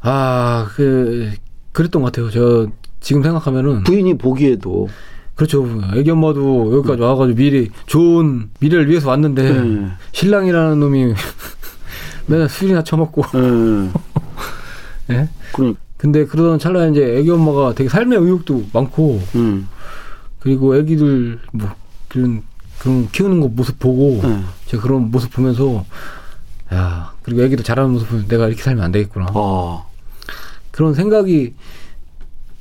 아, 0.00 0.68
그 0.74 1.32
그랬던 1.72 2.02
것 2.02 2.12
같아요. 2.12 2.30
저 2.30 2.68
지금 3.00 3.22
생각하면은 3.22 3.84
부인이 3.84 4.18
보기에도 4.18 4.88
그렇죠. 5.34 5.64
애기 5.94 6.10
엄마도 6.10 6.76
여기까지 6.78 7.00
와가지고 7.00 7.36
미래 7.36 7.68
좋은 7.86 8.50
미래를 8.58 8.90
위해서 8.90 9.08
왔는데 9.08 9.52
네. 9.52 9.88
신랑이라는 10.12 10.80
놈이 10.80 11.14
맨날 12.26 12.48
술이나 12.48 12.82
처먹고. 12.82 13.22
예. 15.10 15.14
예? 15.14 15.28
그러니까 15.52 15.80
근데 15.96 16.26
그러던 16.26 16.58
찰나에 16.58 16.90
이제 16.90 17.18
애기 17.18 17.30
엄마가 17.30 17.74
되게 17.74 17.88
삶의 17.88 18.18
의욕도 18.18 18.66
많고 18.72 19.20
음. 19.34 19.68
그리고 20.40 20.76
애기들 20.76 21.40
뭐 21.52 21.70
그런 22.08 22.42
그런 22.78 23.10
키우는 23.10 23.40
거 23.40 23.48
모습 23.48 23.78
보고 23.78 24.20
예. 24.24 24.40
제가 24.66 24.82
그런 24.82 25.10
모습 25.10 25.32
보면서 25.32 25.84
야 26.72 27.12
그리고 27.22 27.42
애기도 27.42 27.62
잘하는 27.62 27.90
모습 27.90 28.08
보면 28.08 28.28
내가 28.28 28.46
이렇게 28.46 28.62
살면 28.62 28.84
안 28.84 28.92
되겠구나 28.92 29.26
아. 29.34 29.84
그런 30.70 30.94
생각이 30.94 31.54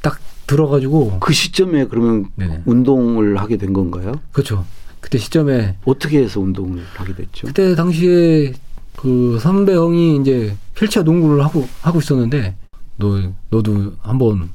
딱 0.01 0.19
들어가지고 0.47 1.19
그 1.19 1.33
시점에 1.33 1.85
그러면 1.85 2.29
네네. 2.35 2.63
운동을 2.65 3.37
하게 3.37 3.57
된 3.57 3.73
건가요? 3.73 4.19
그렇죠 4.31 4.65
그때 4.99 5.17
시점에 5.17 5.75
어떻게 5.85 6.19
해서 6.19 6.39
운동을 6.39 6.83
하게 6.95 7.13
됐죠? 7.13 7.47
그때 7.47 7.75
당시에 7.75 8.53
그 8.95 9.37
선배 9.39 9.75
형이 9.75 10.17
이제 10.17 10.55
휠체어 10.75 11.03
농구를 11.03 11.43
하고 11.43 11.67
하고 11.81 11.99
있었는데 11.99 12.55
너 12.97 13.31
너도 13.51 13.93
한번 14.01 14.49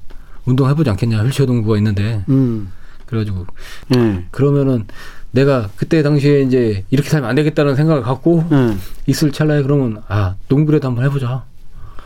운동해보지 0.45 0.91
않겠냐 0.91 1.23
휠체어 1.23 1.47
농구가 1.47 1.77
있는데 1.77 2.25
음. 2.29 2.73
그래가지고 3.13 3.47
예. 3.95 4.25
그러면은 4.31 4.87
내가 5.33 5.69
그때 5.77 6.03
당시에 6.03 6.41
이제 6.41 6.85
이렇게 6.91 7.11
살면 7.11 7.29
안 7.29 7.37
되겠다는 7.37 7.77
생각을 7.77 8.03
갖고 8.03 8.45
예. 8.51 8.77
있을 9.07 9.33
찰나에 9.33 9.63
그러면 9.63 10.03
아 10.09 10.35
농구라도 10.49 10.89
한번 10.89 11.05
해보자. 11.05 11.45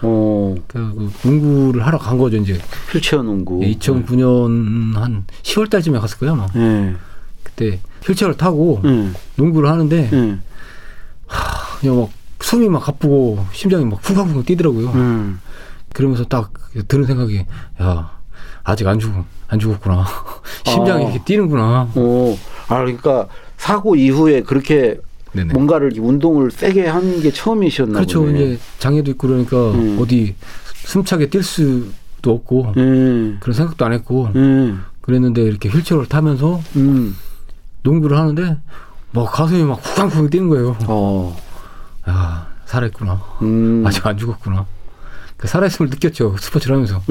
어. 0.03 0.55
그 0.67 1.11
농구를 1.25 1.87
하러 1.87 1.97
간 1.97 2.19
거죠 2.19 2.37
이제 2.37 2.61
휠체어 2.93 3.23
농구. 3.23 3.61
2009년 3.61 4.95
한 4.95 5.25
10월 5.43 5.71
달쯤에 5.71 6.01
갔을 6.01 6.19
거야 6.19 6.33
아마. 6.33 6.47
예. 6.57 6.97
그때 7.45 7.81
휠체어를 8.05 8.37
타고 8.37 8.83
예. 8.85 9.11
농구를 9.37 9.71
하는데 9.71 10.11
예. 10.13 10.39
그냥 11.81 12.01
막 12.01 12.11
숨이 12.41 12.69
막 12.69 12.81
가쁘고 12.81 13.47
심장이 13.53 13.85
막 13.85 14.03
쿵쾅쿵쾅 14.03 14.43
뛰더라고요. 14.45 14.91
음. 14.91 15.41
그러면서 15.93 16.25
딱 16.25 16.53
드는 16.89 17.07
생각이 17.07 17.47
야 17.81 18.11
아직 18.65 18.87
안 18.87 18.99
죽, 18.99 19.25
안 19.49 19.59
죽었구나. 19.59 20.05
심장이 20.65 21.05
아. 21.05 21.09
이렇게 21.11 21.25
뛰는구나. 21.25 21.89
어. 21.95 22.39
아 22.69 22.79
그러니까 22.79 23.29
사고 23.57 23.95
이후에 23.97 24.43
그렇게 24.43 24.99
네네. 25.33 25.53
뭔가를 25.53 25.93
운동을 25.99 26.51
세게 26.51 26.87
한 26.87 27.21
게 27.21 27.31
처음이셨나 27.33 27.95
그렇죠. 28.01 28.21
보네. 28.23 28.33
이제 28.45 28.59
장애도 28.79 29.11
있고 29.13 29.29
그러니까 29.29 29.57
음. 29.73 29.99
어디 30.01 30.35
숨차게 30.85 31.29
뛸 31.29 31.43
수도 31.43 32.33
없고 32.33 32.73
음. 32.77 33.37
그런 33.41 33.55
생각도 33.55 33.85
안 33.85 33.93
했고 33.93 34.29
음. 34.35 34.83
그랬는데 35.03 35.43
이렇게 35.43 35.69
휠체어를 35.69 36.07
타면서 36.07 36.61
음. 36.77 37.17
농구를 37.83 38.17
하는데 38.19 38.57
막 39.13 39.31
가슴이 39.33 39.63
막 39.65 39.81
쿵쾅쿵 39.83 40.31
뛰는 40.31 40.49
거예요. 40.49 40.77
어. 40.89 41.37
야 42.09 42.49
살아있구나. 42.67 43.21
음. 43.43 43.85
아직 43.87 44.05
안 44.07 44.17
죽었구나. 44.19 44.67
그 45.37 45.47
살아있음을 45.47 45.91
느꼈죠. 45.91 46.37
스포츠를 46.39 46.75
하면서. 46.77 47.03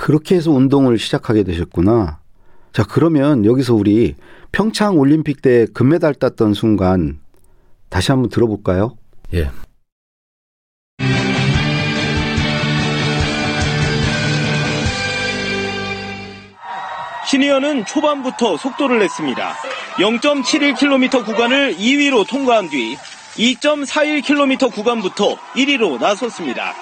음. 0.00 0.06
그렇게 0.06 0.34
해서 0.34 0.50
운동을 0.50 0.98
시작하게 0.98 1.42
되셨구나. 1.42 2.20
자, 2.72 2.84
그러면 2.88 3.44
여기서 3.44 3.74
우리 3.74 4.14
평창 4.52 4.98
올림픽 4.98 5.42
때 5.42 5.66
금메달 5.74 6.14
땄던 6.14 6.54
순간 6.54 7.20
다시 7.90 8.10
한번 8.10 8.30
들어볼까요? 8.30 8.96
예. 9.34 9.50
시니어는 17.26 17.84
초반부터 17.84 18.56
속도를 18.56 18.98
냈습니다. 19.00 19.54
0.71km 19.98 21.24
구간을 21.24 21.76
2위로 21.76 22.28
통과한 22.28 22.68
뒤 22.70 22.96
2.41km 23.36 24.72
구간부터 24.72 25.36
1위로 25.54 26.00
나섰습니다. 26.00 26.74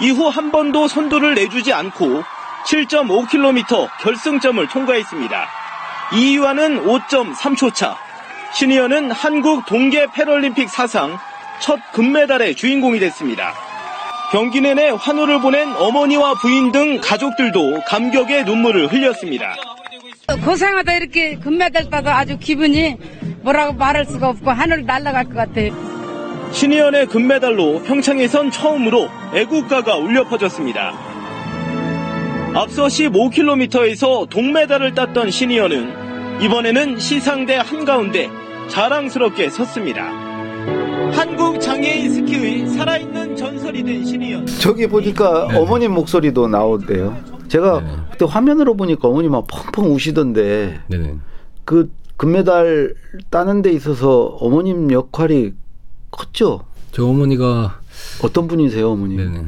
이후 0.00 0.28
한 0.28 0.52
번도 0.52 0.86
선두를 0.86 1.34
내주지 1.34 1.72
않고 1.72 2.22
7.5km 2.68 3.88
결승점을 4.00 4.68
통과했습니다. 4.68 5.46
2위와는 6.10 6.84
5.3초 6.84 7.74
차. 7.74 7.96
시니어는 8.52 9.10
한국 9.10 9.64
동계 9.64 10.06
패럴림픽 10.12 10.68
사상 10.68 11.18
첫 11.60 11.78
금메달의 11.92 12.54
주인공이 12.56 12.98
됐습니다. 13.00 13.54
경기 14.32 14.60
내내 14.60 14.90
환호를 14.90 15.40
보낸 15.40 15.74
어머니와 15.76 16.34
부인 16.34 16.70
등 16.70 17.00
가족들도 17.00 17.80
감격의 17.86 18.44
눈물을 18.44 18.92
흘렸습니다. 18.92 19.56
고생하다 20.44 20.92
이렇게 20.92 21.36
금메달 21.38 21.88
따서 21.88 22.10
아주 22.10 22.38
기분이 22.38 22.96
뭐라고 23.40 23.72
말할 23.72 24.04
수가 24.04 24.28
없고 24.28 24.50
하늘 24.50 24.84
날아갈 24.84 25.24
것 25.24 25.34
같아. 25.34 25.60
시니언의 26.52 27.06
금메달로 27.06 27.82
평창에선 27.84 28.50
처음으로 28.50 29.08
애국가가 29.32 29.96
울려 29.96 30.24
퍼졌습니다. 30.24 31.07
앞서 32.54 32.86
15km에서 32.86 34.28
동메달을 34.28 34.94
땄던 34.94 35.30
시니어는 35.30 36.42
이번에는 36.42 36.98
시상대 36.98 37.56
한가운데 37.56 38.28
자랑스럽게 38.68 39.50
섰습니다. 39.50 40.04
한국 41.12 41.60
장애인 41.60 42.14
스키의 42.14 42.68
살아있는 42.68 43.36
전설이 43.36 43.82
된 43.82 44.04
시니언. 44.04 44.46
저기 44.60 44.86
보니까 44.86 45.48
네. 45.48 45.58
어머님 45.58 45.92
목소리도 45.94 46.48
나오대요. 46.48 47.16
제가 47.48 47.80
네. 47.80 47.90
그때 48.12 48.24
화면으로 48.28 48.76
보니까 48.76 49.08
어머니 49.08 49.28
막 49.28 49.46
펑펑 49.46 49.92
우시던데 49.94 50.80
네네. 50.88 51.14
그 51.64 51.90
금메달 52.16 52.94
따는 53.30 53.62
데 53.62 53.72
있어서 53.72 54.36
어머님 54.40 54.90
역할이 54.90 55.52
컸죠? 56.10 56.64
저 56.92 57.06
어머니가 57.06 57.80
어떤 58.22 58.48
분이세요, 58.48 58.90
어머니? 58.90 59.16
네네. 59.16 59.44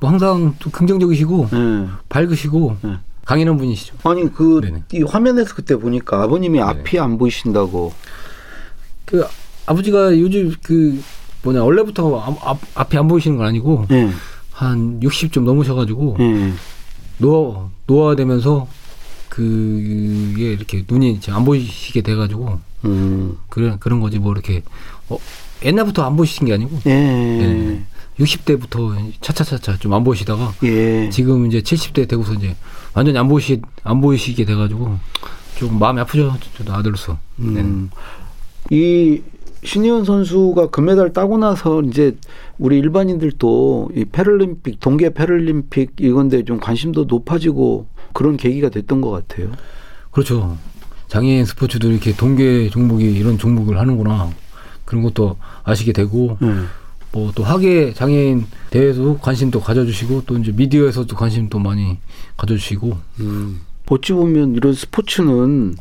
뭐 0.00 0.10
항상 0.10 0.54
또 0.58 0.70
긍정적이시고 0.70 1.48
네. 1.52 1.86
밝으시고 2.08 2.76
네. 2.82 2.96
강인한 3.24 3.56
분이시죠. 3.56 3.96
아니 4.04 4.32
그 4.32 4.60
네네. 4.62 4.84
이 4.92 5.02
화면에서 5.02 5.54
그때 5.54 5.76
보니까 5.76 6.22
아버님이 6.22 6.60
앞이 6.60 6.98
안 6.98 7.18
보이신다고. 7.18 7.92
그 9.04 9.24
아버지가 9.66 10.18
요즘 10.18 10.54
그 10.62 11.00
뭐냐 11.42 11.62
원래부터 11.62 12.18
앞, 12.20 12.46
앞, 12.46 12.60
앞이 12.74 12.96
안 12.96 13.08
보이시는 13.08 13.36
건 13.36 13.46
아니고 13.46 13.86
예. 13.90 14.10
한60좀 14.54 15.42
넘으셔가지고 15.42 16.16
예. 16.20 16.52
노화 17.18 17.68
노화되면서 17.86 18.68
그게 19.28 20.52
이렇게 20.52 20.84
눈이 20.88 21.12
이제 21.12 21.32
안 21.32 21.44
보이시게 21.44 22.02
돼가지고 22.02 22.60
음. 22.84 23.38
그런 23.48 23.78
그런 23.78 24.00
거지 24.00 24.18
뭐 24.18 24.32
이렇게 24.32 24.62
어, 25.08 25.18
옛날부터 25.64 26.04
안 26.04 26.16
보이신 26.16 26.46
게 26.46 26.54
아니고 26.54 26.78
예. 26.86 26.94
네. 26.94 27.86
60대부터 28.18 29.12
차차차차 29.20 29.78
좀 29.78 29.92
안 29.92 30.04
보이시다가 30.04 30.52
예. 30.64 31.08
지금 31.10 31.46
이제 31.46 31.60
70대 31.60 32.08
되고서 32.08 32.34
이제 32.34 32.54
완전히 32.94 33.18
안 33.18 33.28
보이시 33.28 33.60
안 33.82 34.00
보이시게 34.00 34.44
돼가지고 34.44 34.98
좀 35.58 35.78
마음이 35.78 36.00
아프죠 36.00 36.34
저도 36.56 36.72
아들로서. 36.72 37.18
네. 37.36 37.60
음. 37.60 37.90
이 38.70 39.22
신희원 39.64 40.04
선수가 40.04 40.68
금메달 40.68 41.12
따고 41.12 41.38
나서 41.38 41.82
이제 41.82 42.16
우리 42.58 42.78
일반인들도 42.78 43.90
이 43.96 44.04
패럴림픽 44.04 44.80
동계 44.80 45.10
패럴림픽 45.10 45.94
이건데 46.00 46.44
좀 46.44 46.58
관심도 46.60 47.04
높아지고 47.04 47.86
그런 48.12 48.36
계기가 48.36 48.68
됐던 48.68 49.00
것 49.00 49.10
같아요. 49.10 49.50
그렇죠. 50.10 50.56
장애인 51.08 51.44
스포츠도 51.44 51.90
이렇게 51.90 52.14
동계 52.14 52.68
종목이 52.70 53.04
이런 53.12 53.38
종목을 53.38 53.78
하는구나 53.78 54.30
그런 54.84 55.02
것도 55.02 55.36
아시게 55.64 55.92
되고 55.92 56.38
예. 56.42 56.46
뭐 57.16 57.32
또 57.34 57.44
학예 57.44 57.92
장애인 57.94 58.46
대회에도 58.70 59.18
관심도 59.18 59.60
가져주시고 59.60 60.24
또 60.26 60.36
이제 60.38 60.52
미디어에서도 60.52 61.14
관심도 61.16 61.58
많이 61.58 61.98
가져주시고 62.36 62.96
음. 63.20 63.60
어찌 63.88 64.12
보면 64.12 64.54
이런 64.54 64.74
스포츠는 64.74 65.76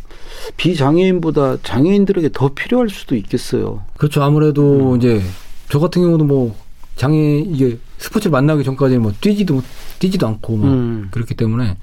비장애인보다 0.58 1.58
장애인들에게 1.64 2.30
더 2.34 2.50
필요할 2.54 2.90
수도 2.90 3.16
있겠어요. 3.16 3.84
그렇죠. 3.98 4.22
아무래도 4.22 4.96
이제 4.96 5.22
저 5.70 5.80
같은 5.80 6.04
경우도 6.04 6.24
뭐 6.26 6.56
장애 6.96 7.40
이게 7.40 7.80
스포츠를 7.98 8.32
만나기 8.32 8.64
전까지 8.64 9.00
뭐 9.00 9.12
뛰지도 9.20 9.62
뛰지도 10.00 10.28
않고 10.28 10.58
막 10.58 10.68
음. 10.68 11.08
그렇기 11.12 11.34
때문에 11.34 11.78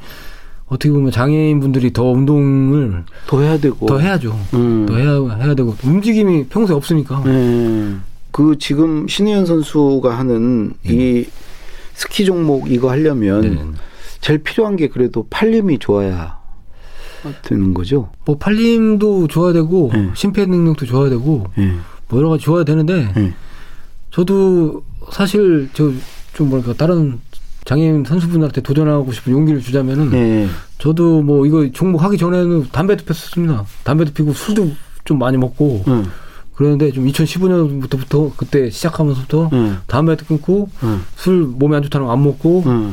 어떻게 0.66 0.90
보면 0.90 1.10
장애인 1.10 1.60
분들이 1.60 1.92
더 1.92 2.04
운동을 2.04 3.04
더 3.26 3.40
해야 3.40 3.58
되고. 3.58 3.86
더 3.86 3.98
해야죠. 3.98 4.38
음. 4.54 4.86
더 4.86 4.96
해야 4.96 5.18
해야 5.36 5.54
되고 5.54 5.74
움직임이 5.82 6.46
평소에 6.46 6.76
없으니까. 6.76 7.22
네. 7.24 7.96
그 8.32 8.58
지금 8.58 9.06
신혜연 9.06 9.46
선수가 9.46 10.18
하는 10.18 10.74
이 10.84 11.26
스키 11.94 12.24
종목 12.24 12.70
이거 12.70 12.90
하려면 12.90 13.40
네. 13.42 13.64
제일 14.20 14.42
필요한 14.42 14.76
게 14.76 14.88
그래도 14.88 15.26
팔림이 15.30 15.78
좋아야 15.78 16.38
되는 17.42 17.72
거죠. 17.74 18.10
뭐 18.24 18.36
팔림도 18.38 19.28
좋아야 19.28 19.52
되고 19.52 19.90
네. 19.92 20.10
심폐 20.14 20.46
능력도 20.46 20.86
좋아야 20.86 21.10
되고 21.10 21.44
예. 21.58 21.72
뭐 22.08 22.18
여러 22.18 22.30
가지 22.30 22.44
좋아야 22.44 22.64
되는데 22.64 23.12
예. 23.16 23.34
저도 24.10 24.82
사실 25.12 25.68
저 25.72 25.92
좀 26.32 26.48
뭐랄까 26.48 26.72
다른 26.74 27.20
장애인 27.64 28.04
선수분들한테 28.04 28.62
도전하고 28.62 29.12
싶은 29.12 29.32
용기를 29.32 29.60
주자면은 29.60 30.12
예. 30.14 30.48
저도 30.78 31.22
뭐 31.22 31.46
이거 31.46 31.70
종목 31.72 32.02
하기 32.02 32.18
전에는 32.18 32.68
담배도 32.72 33.04
폈었습니다. 33.04 33.64
담배도 33.84 34.12
피고 34.12 34.32
술도 34.32 34.70
좀 35.04 35.18
많이 35.18 35.36
먹고 35.36 35.84
예. 35.86 36.02
그러는데 36.62 36.92
좀 36.92 37.06
2015년부터 37.06 38.30
그때 38.36 38.70
시작하면서부터 38.70 39.50
예. 39.52 39.72
담배도 39.88 40.26
끊고 40.26 40.68
예. 40.84 40.98
술 41.16 41.42
몸에 41.42 41.76
안 41.76 41.82
좋다는 41.82 42.06
거 42.06 42.12
안 42.12 42.22
먹고 42.22 42.62
예. 42.66 42.92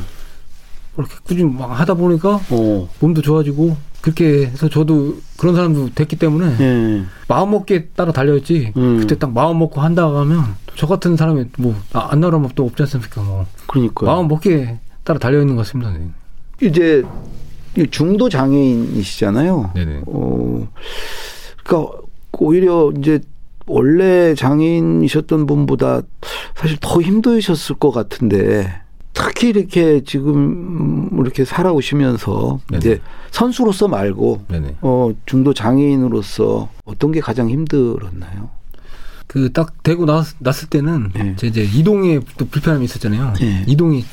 이렇게 0.97 1.15
꾸준히 1.23 1.51
막 1.51 1.67
하다 1.67 1.93
보니까 1.93 2.41
어. 2.49 2.89
몸도 2.99 3.21
좋아지고 3.21 3.77
그렇게 4.01 4.47
해서 4.47 4.69
저도 4.69 5.17
그런 5.37 5.55
사람도 5.55 5.89
됐기 5.93 6.15
때문에 6.15 6.55
예. 6.59 7.03
마음 7.27 7.51
먹기에 7.51 7.89
따라 7.95 8.11
달려있지 8.11 8.73
음. 8.75 8.99
그때 9.01 9.17
딱 9.17 9.31
마음 9.31 9.59
먹고 9.59 9.81
한다 9.81 10.05
하면 10.05 10.55
저 10.75 10.87
같은 10.87 11.15
사람이 11.15 11.45
뭐안 11.57 12.19
나오면 12.19 12.51
또 12.55 12.65
없지 12.65 12.83
않습니까 12.83 13.21
뭐 13.21 13.45
그러니까 13.67 14.05
마음 14.05 14.27
먹기에 14.27 14.79
따라 15.03 15.19
달려 15.19 15.41
있는 15.41 15.55
것 15.55 15.65
같습니다 15.65 15.91
네. 15.91 16.09
이제 16.61 17.03
이 17.77 17.85
중도 17.91 18.29
장애인이시잖아요. 18.29 19.71
네네. 19.75 20.01
어, 20.07 20.67
그러니까 21.63 21.97
오히려 22.33 22.91
이제 22.97 23.19
원래 23.69 24.33
장애인이셨던 24.35 25.45
분보다 25.45 26.01
사실 26.55 26.77
더 26.81 26.99
힘드셨을 27.01 27.75
것 27.75 27.91
같은데 27.91 28.81
특히 29.13 29.49
이렇게 29.49 30.01
지금 30.03 31.09
이렇게 31.21 31.45
살아오시면서 31.45 32.59
네네. 32.69 32.77
이제 32.79 33.01
선수로서 33.31 33.87
말고 33.87 34.45
네네. 34.47 34.77
어, 34.81 35.11
중도 35.25 35.53
장애인으로서 35.53 36.69
어떤 36.85 37.11
게 37.11 37.19
가장 37.19 37.49
힘들었나요? 37.49 38.49
그 39.27 39.51
딱 39.53 39.83
되고 39.83 40.05
났, 40.05 40.25
났을 40.39 40.67
때는 40.69 41.11
네. 41.13 41.35
제 41.37 41.47
이제 41.47 41.63
이동에 41.63 42.19
또 42.37 42.45
불편함이 42.47 42.83
있었잖아요 42.85 43.33
네. 43.39 43.63
이동이 43.67 44.03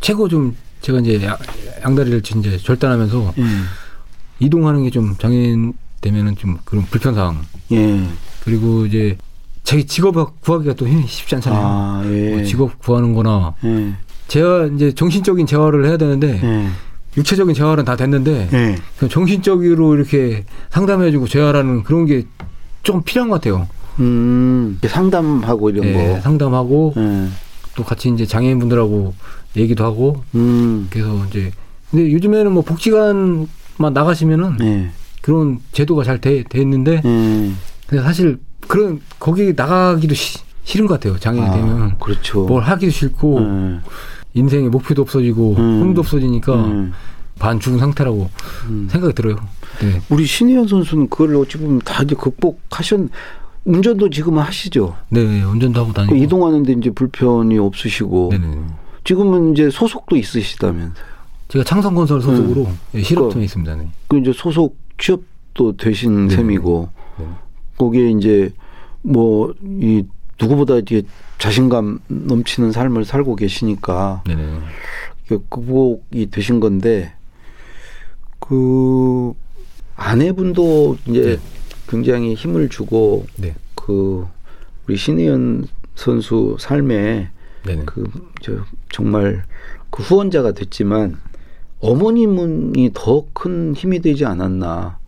최고 0.00 0.26
좀 0.28 0.56
제가 0.80 1.00
이제 1.00 1.22
양, 1.26 1.36
양다리를 1.84 2.22
이제 2.24 2.56
절단하면서 2.56 3.34
예. 3.38 3.42
이동하는 4.40 4.84
게 4.84 4.90
좀 4.90 5.16
장애인 5.18 5.74
되면은 6.00 6.36
좀 6.36 6.56
그런 6.64 6.84
불편 6.86 7.14
사항 7.14 7.42
예. 7.72 8.06
그리고 8.44 8.86
이제 8.86 9.16
자기 9.62 9.86
직업 9.86 10.40
구하기가 10.42 10.74
또 10.74 10.86
힘- 10.86 11.06
쉽지 11.06 11.34
않잖아요 11.36 11.62
아, 11.64 12.02
예. 12.06 12.34
뭐 12.34 12.44
직업 12.44 12.78
구하는 12.78 13.14
거나 13.14 13.54
예. 13.64 13.92
재활 14.28 14.72
이제 14.74 14.92
정신적인 14.92 15.46
재활을 15.46 15.86
해야 15.86 15.96
되는데 15.96 16.40
예. 16.42 16.68
육체적인 17.16 17.54
재활은 17.54 17.84
다 17.84 17.96
됐는데 17.96 18.48
예. 18.52 19.08
정신적으로 19.08 19.94
이렇게 19.94 20.44
상담해주고 20.70 21.28
재활하는 21.28 21.82
그런 21.84 22.06
게 22.06 22.24
좀 22.84 23.02
필요한 23.02 23.30
것 23.30 23.36
같아요. 23.40 23.66
음, 23.98 24.78
상담하고 24.86 25.70
이런 25.70 25.86
예, 25.86 25.92
거. 26.16 26.20
상담하고 26.20 26.92
예. 26.98 27.28
또 27.74 27.82
같이 27.82 28.10
이제 28.10 28.26
장애인분들하고 28.26 29.14
얘기도 29.56 29.84
하고 29.84 30.22
음, 30.34 30.86
그래서 30.90 31.24
이제 31.30 31.50
근데 31.90 32.12
요즘에는 32.12 32.52
뭐 32.52 32.62
복지관만 32.62 33.94
나가시면은 33.94 34.56
예. 34.60 34.90
그런 35.22 35.60
제도가 35.72 36.04
잘 36.04 36.18
돼 36.20 36.44
있는데 36.56 37.00
예. 37.02 37.50
근데 37.86 38.02
사실 38.02 38.38
그런 38.66 39.00
거기 39.18 39.52
나가기도 39.54 40.14
시- 40.14 40.38
싫은 40.64 40.86
것 40.86 40.94
같아요. 40.94 41.18
장애인 41.18 41.44
아, 41.44 41.50
되면 41.52 41.98
그렇죠. 41.98 42.46
뭘 42.46 42.62
하기도 42.62 42.90
싫고 42.90 43.40
예. 43.40 43.80
인생의 44.34 44.70
목표도 44.70 45.02
없어지고 45.02 45.54
음. 45.58 45.80
꿈도 45.80 46.00
없어지니까 46.00 46.54
음. 46.54 46.92
반 47.38 47.60
죽은 47.60 47.78
상태라고 47.78 48.30
음. 48.68 48.88
생각이 48.90 49.12
들어요. 49.14 49.36
네. 49.80 50.00
우리 50.08 50.24
신희연 50.24 50.66
선수는 50.68 51.08
그걸 51.10 51.36
어찌 51.36 51.58
보면 51.58 51.80
다 51.80 52.02
이제 52.02 52.14
극복하셨, 52.14 53.00
운전도 53.64 54.10
지금 54.10 54.38
하시죠. 54.38 54.94
네, 55.10 55.42
운전도 55.42 55.80
하고 55.80 55.88
그 55.90 55.94
다니고. 55.94 56.16
이동하는데 56.16 56.72
이제 56.74 56.90
불편이 56.90 57.58
없으시고. 57.58 58.30
네네. 58.32 58.56
지금은 59.04 59.52
이제 59.52 59.68
소속도 59.68 60.16
있으시다면서요. 60.16 60.92
제가 61.48 61.64
창성건설 61.64 62.22
소속으로 62.22 62.68
예, 62.94 63.02
실업팀에 63.02 63.40
그- 63.40 63.44
있습니다. 63.44 63.74
네. 63.76 63.88
그 64.08 64.18
이제 64.18 64.32
소속 64.34 64.76
취업도 64.98 65.76
되신 65.76 66.28
네. 66.28 66.36
셈이고. 66.36 66.88
네. 67.18 67.26
거기에 67.78 68.10
이제 68.10 68.50
뭐 69.02 69.52
이 69.62 70.04
누구보다 70.40 70.76
이제 70.78 71.02
자신감 71.38 72.00
넘치는 72.08 72.72
삶을 72.72 73.04
살고 73.04 73.36
계시니까 73.36 74.22
네네. 74.26 74.58
이게 75.26 75.38
극복이 75.48 76.30
되신 76.30 76.58
건데 76.60 77.12
그 78.40 79.32
아내분도 79.96 80.98
이제 81.06 81.22
네. 81.22 81.38
굉장히 81.88 82.34
힘을 82.34 82.68
주고 82.68 83.26
네. 83.36 83.54
그 83.74 84.26
우리 84.86 84.96
신혜연 84.96 85.66
선수 85.94 86.56
삶에. 86.58 87.30
그 87.86 88.04
저 88.42 88.52
정말 88.90 89.42
그 89.90 90.02
후원자가 90.02 90.52
됐지만 90.52 91.16
어머님이 91.80 92.90
더 92.92 93.24
큰 93.32 93.74
힘이 93.74 94.00
되지 94.00 94.24
않았나. 94.26 94.98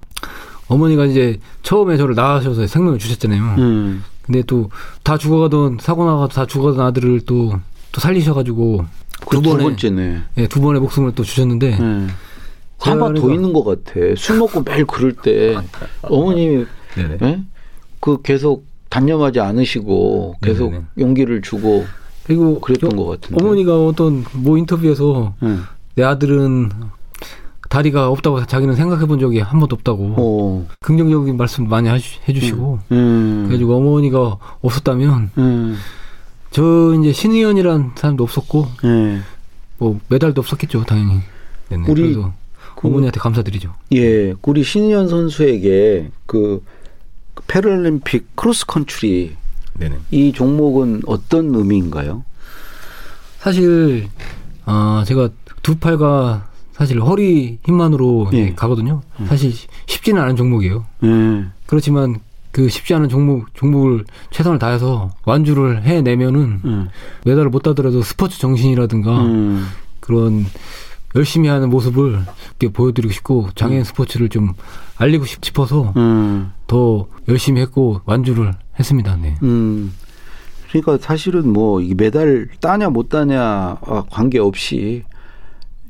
어머니가 0.69 1.05
이제 1.07 1.39
처음에 1.63 1.97
저를 1.97 2.15
낳으셔서 2.15 2.67
생명을 2.67 2.99
주셨잖아요. 2.99 3.43
음. 3.59 4.05
근데 4.23 4.43
또 4.43 4.69
다 5.05 5.17
죽어가던 5.17 5.79
사고 5.81 6.05
나가도 6.05 6.29
다 6.35 6.47
죽어가던 6.47 6.85
아들을 6.87 7.21
또 7.23 7.61
또 7.93 8.01
살리셔가지고 8.01 8.85
그두두 9.27 9.51
번에 9.51 9.63
번째네. 9.65 10.23
예, 10.37 10.47
두 10.49 10.61
번의 10.61 10.83
목숨을 10.83 11.13
또 11.15 11.23
주셨는데 11.25 11.79
네. 11.79 12.07
하나 12.79 13.15
더 13.15 13.33
있는 13.33 13.53
것 13.55 13.65
같아. 13.65 13.93
술 14.19 14.37
먹고 14.39 14.63
매일 14.63 14.85
그럴 14.85 15.13
때 15.13 15.57
어머님이 16.03 16.67
네네. 16.95 17.19
예? 17.23 17.43
그 18.01 18.21
계속 18.23 18.67
단념하지 18.91 19.41
않으시고 19.41 20.35
계속 20.43 20.71
네네네. 20.73 20.85
용기를 20.99 21.41
주고 21.41 21.87
그리고 22.25 22.61
그랬던 22.61 22.91
저- 22.91 22.97
것 22.97 23.07
같은데. 23.07 23.43
어머니가 23.43 23.87
어떤 23.87 24.25
뭐 24.35 24.59
인터뷰에서 24.59 25.35
예. 25.43 25.57
내 25.95 26.03
아들은 26.03 26.71
다리가 27.69 28.09
없다고 28.09 28.47
자기는 28.47 28.75
생각해 28.77 29.07
본 29.07 29.19
적이 29.19 29.41
한 29.41 29.59
번도 29.59 29.75
없다고 29.77 30.15
어. 30.17 30.69
긍정적인 30.81 31.37
말씀 31.37 31.69
많이 31.69 31.89
해주시고 31.89 32.79
음. 32.93 33.45
그래가지고 33.47 33.77
어머니가 33.77 34.39
없었다면 34.63 35.31
음. 35.39 35.77
저 36.51 36.95
이제 37.01 37.13
신의원이란 37.13 37.93
사람도 37.97 38.25
없었고 38.25 38.67
예. 38.85 39.19
뭐 39.79 39.99
메달도 40.09 40.41
없었겠죠 40.41 40.85
당연히. 40.85 41.21
네네. 41.69 41.85
우리 41.89 42.03
그래서 42.15 42.33
그- 42.77 42.89
어머니한테 42.89 43.19
감사드리죠. 43.21 43.75
예, 43.93 44.33
우리 44.43 44.63
신의현 44.63 45.09
선수에게 45.09 46.11
그 46.27 46.63
패럴림픽 47.49 48.37
크로스 48.37 48.67
컨트리 48.67 49.35
네네. 49.75 49.97
이 50.11 50.33
종목은 50.33 51.03
어떤 51.07 51.55
의미인가요? 51.55 52.25
사실 53.41 54.09
아 54.65 55.05
제가 55.07 55.29
두 55.63 55.77
팔과 55.77 56.49
사실 56.77 57.01
허리 57.01 57.59
힘만으로 57.65 58.29
예. 58.35 58.53
가거든요. 58.55 59.01
사실 59.27 59.53
쉽지는 59.87 60.21
않은 60.23 60.37
종목이에요. 60.37 60.85
예. 61.05 61.45
그렇지만 61.67 62.17
그 62.53 62.69
쉽지 62.69 62.95
않은 62.95 63.09
종목 63.09 63.53
종목을 63.55 64.05
최선을 64.31 64.59
다해서 64.59 65.11
완주를 65.25 65.83
해내면은 65.85 66.61
음. 66.65 66.89
메달을 67.25 67.49
못 67.51 67.61
따더라도 67.63 68.03
스포츠 68.03 68.39
정신이라든가 68.39 69.23
음. 69.25 69.67
그런 70.01 70.45
열심히 71.15 71.49
하는 71.49 71.71
모습을 71.71 72.21
보여드리고 72.75 73.13
싶고 73.13 73.49
장애인 73.55 73.85
스포츠를 73.85 74.29
좀 74.29 74.53
알리고 74.99 75.25
싶- 75.25 75.43
싶어서 75.45 75.95
음. 75.97 76.53
더 76.67 77.07
열심히 77.29 77.63
했고 77.63 78.03
완주를 78.05 78.53
했습니다. 78.79 79.17
네. 79.17 79.37
음. 79.43 79.93
그러니까 80.69 80.99
사실은 81.01 81.53
뭐이 81.55 81.95
메달 81.97 82.49
따냐 82.61 82.91
못 82.91 83.09
따냐 83.09 83.77
관계 84.11 84.39
없이 84.39 85.05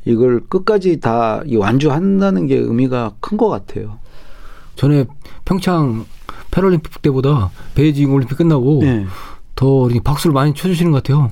이걸 0.06 0.40
끝까지 0.48 1.00
다이 1.00 1.56
완주한다는 1.56 2.46
게 2.46 2.56
의미가 2.56 3.12
큰 3.20 3.36
것 3.36 3.48
같아요. 3.48 3.98
전에 4.76 5.04
평창 5.44 6.06
패럴림픽 6.50 7.02
때보다 7.02 7.50
베이징 7.74 8.12
올림픽 8.14 8.36
끝나고 8.38 8.78
네. 8.82 9.04
더 9.56 9.88
박수를 10.04 10.32
많이 10.32 10.54
쳐주시는 10.54 10.92
것 10.92 11.02
같아요. 11.02 11.30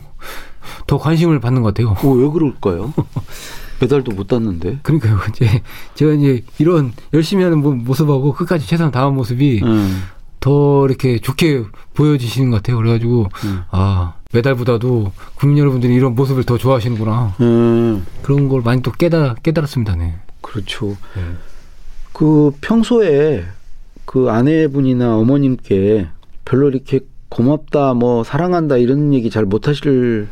더 0.86 0.98
관심을 0.98 1.40
받는 1.40 1.62
것 1.62 1.72
같아요. 1.74 1.94
어, 2.02 2.10
왜 2.14 2.28
그럴까요? 2.28 2.92
메달도 3.80 4.12
못 4.12 4.28
땄는데. 4.28 4.80
그러니까요. 4.82 5.18
이제 5.30 5.62
제가 5.94 6.12
이제 6.14 6.42
이런 6.58 6.92
열심히 7.12 7.44
하는 7.44 7.60
모- 7.60 7.72
모습하고 7.74 8.32
끝까지 8.32 8.66
최선을 8.66 8.92
다한 8.92 9.14
모습이 9.14 9.60
음. 9.62 10.02
더 10.40 10.86
이렇게 10.86 11.18
좋게 11.18 11.64
보여지시는 11.94 12.50
것 12.50 12.56
같아요. 12.56 12.76
그래가지고 12.78 13.26
음. 13.44 13.62
아 13.70 14.14
메달보다도 14.34 15.12
국민 15.36 15.58
여러분들이 15.58 15.94
이런 15.94 16.14
모습을 16.14 16.44
더 16.44 16.58
좋아하시는구나 16.58 17.36
음. 17.40 18.04
그런 18.22 18.48
걸 18.48 18.62
많이 18.62 18.82
또 18.82 18.90
깨달 18.90 19.34
깨달았습니다. 19.42 19.96
네. 19.96 20.14
그렇죠. 20.40 20.88
네. 21.14 21.22
그 22.12 22.52
평소에 22.60 23.44
그 24.04 24.30
아내분이나 24.30 25.16
어머님께 25.16 26.08
별로 26.44 26.68
이렇게 26.68 27.00
고맙다 27.28 27.94
뭐 27.94 28.22
사랑한다 28.22 28.76
이런 28.76 29.14
얘기 29.14 29.30
잘 29.30 29.44
못하실 29.44 30.28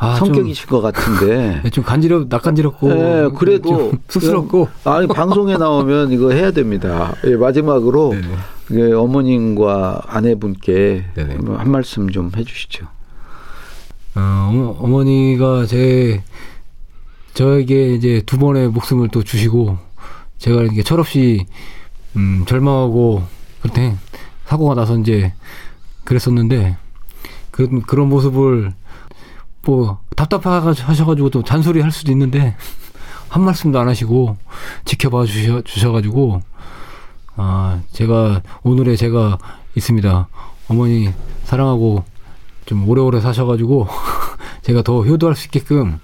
아, 0.00 0.14
성격이신 0.14 0.68
것 0.68 0.80
같은데. 0.80 1.60
좀, 1.62 1.70
좀 1.72 1.84
간지럽, 1.84 2.28
낯간지럽고. 2.28 2.90
예, 2.90 3.28
그래도 3.36 3.68
좀 3.90 3.98
쑥스럽고. 4.08 4.68
아니 4.84 5.06
방송에 5.08 5.56
나오면 5.56 6.12
이거 6.12 6.30
해야 6.30 6.50
됩니다. 6.52 7.14
예, 7.24 7.34
마지막으로. 7.36 8.14
예, 8.72 8.92
어머님과 8.92 10.02
아내분께 10.06 11.04
네네. 11.14 11.34
뭐한 11.36 11.70
말씀 11.70 12.08
좀 12.10 12.30
해주시죠. 12.36 12.86
어, 14.14 14.48
어머- 14.50 14.76
어머 14.78 15.02
니가 15.04 15.66
제 15.66 16.22
저에게 17.34 17.94
이제 17.94 18.22
두 18.26 18.38
번의 18.38 18.68
목숨을 18.68 19.08
또 19.08 19.22
주시고 19.22 19.78
제가 20.38 20.62
이게 20.64 20.82
철없이 20.82 21.46
음, 22.16 22.44
절망하고 22.46 23.22
그때 23.62 23.96
사고가 24.46 24.74
나서 24.74 24.98
이제 24.98 25.32
그랬었는데 26.04 26.76
그런 27.50 27.82
그런 27.82 28.08
모습을 28.08 28.72
뭐 29.68 30.00
답답하셔가지고 30.16 31.28
또 31.28 31.42
잔소리 31.42 31.82
할 31.82 31.92
수도 31.92 32.10
있는데 32.10 32.56
한 33.28 33.44
말씀도 33.44 33.78
안 33.78 33.86
하시고 33.86 34.38
지켜봐 34.86 35.26
주셔 35.26 35.60
주셔가지고 35.60 36.40
아 37.36 37.82
제가 37.92 38.40
오늘의 38.62 38.96
제가 38.96 39.36
있습니다 39.76 40.26
어머니 40.68 41.12
사랑하고 41.44 42.02
좀 42.64 42.88
오래오래 42.88 43.20
사셔가지고 43.20 43.88
제가 44.64 44.80
더 44.80 45.02
효도할 45.02 45.36
수 45.36 45.44
있게끔 45.48 46.00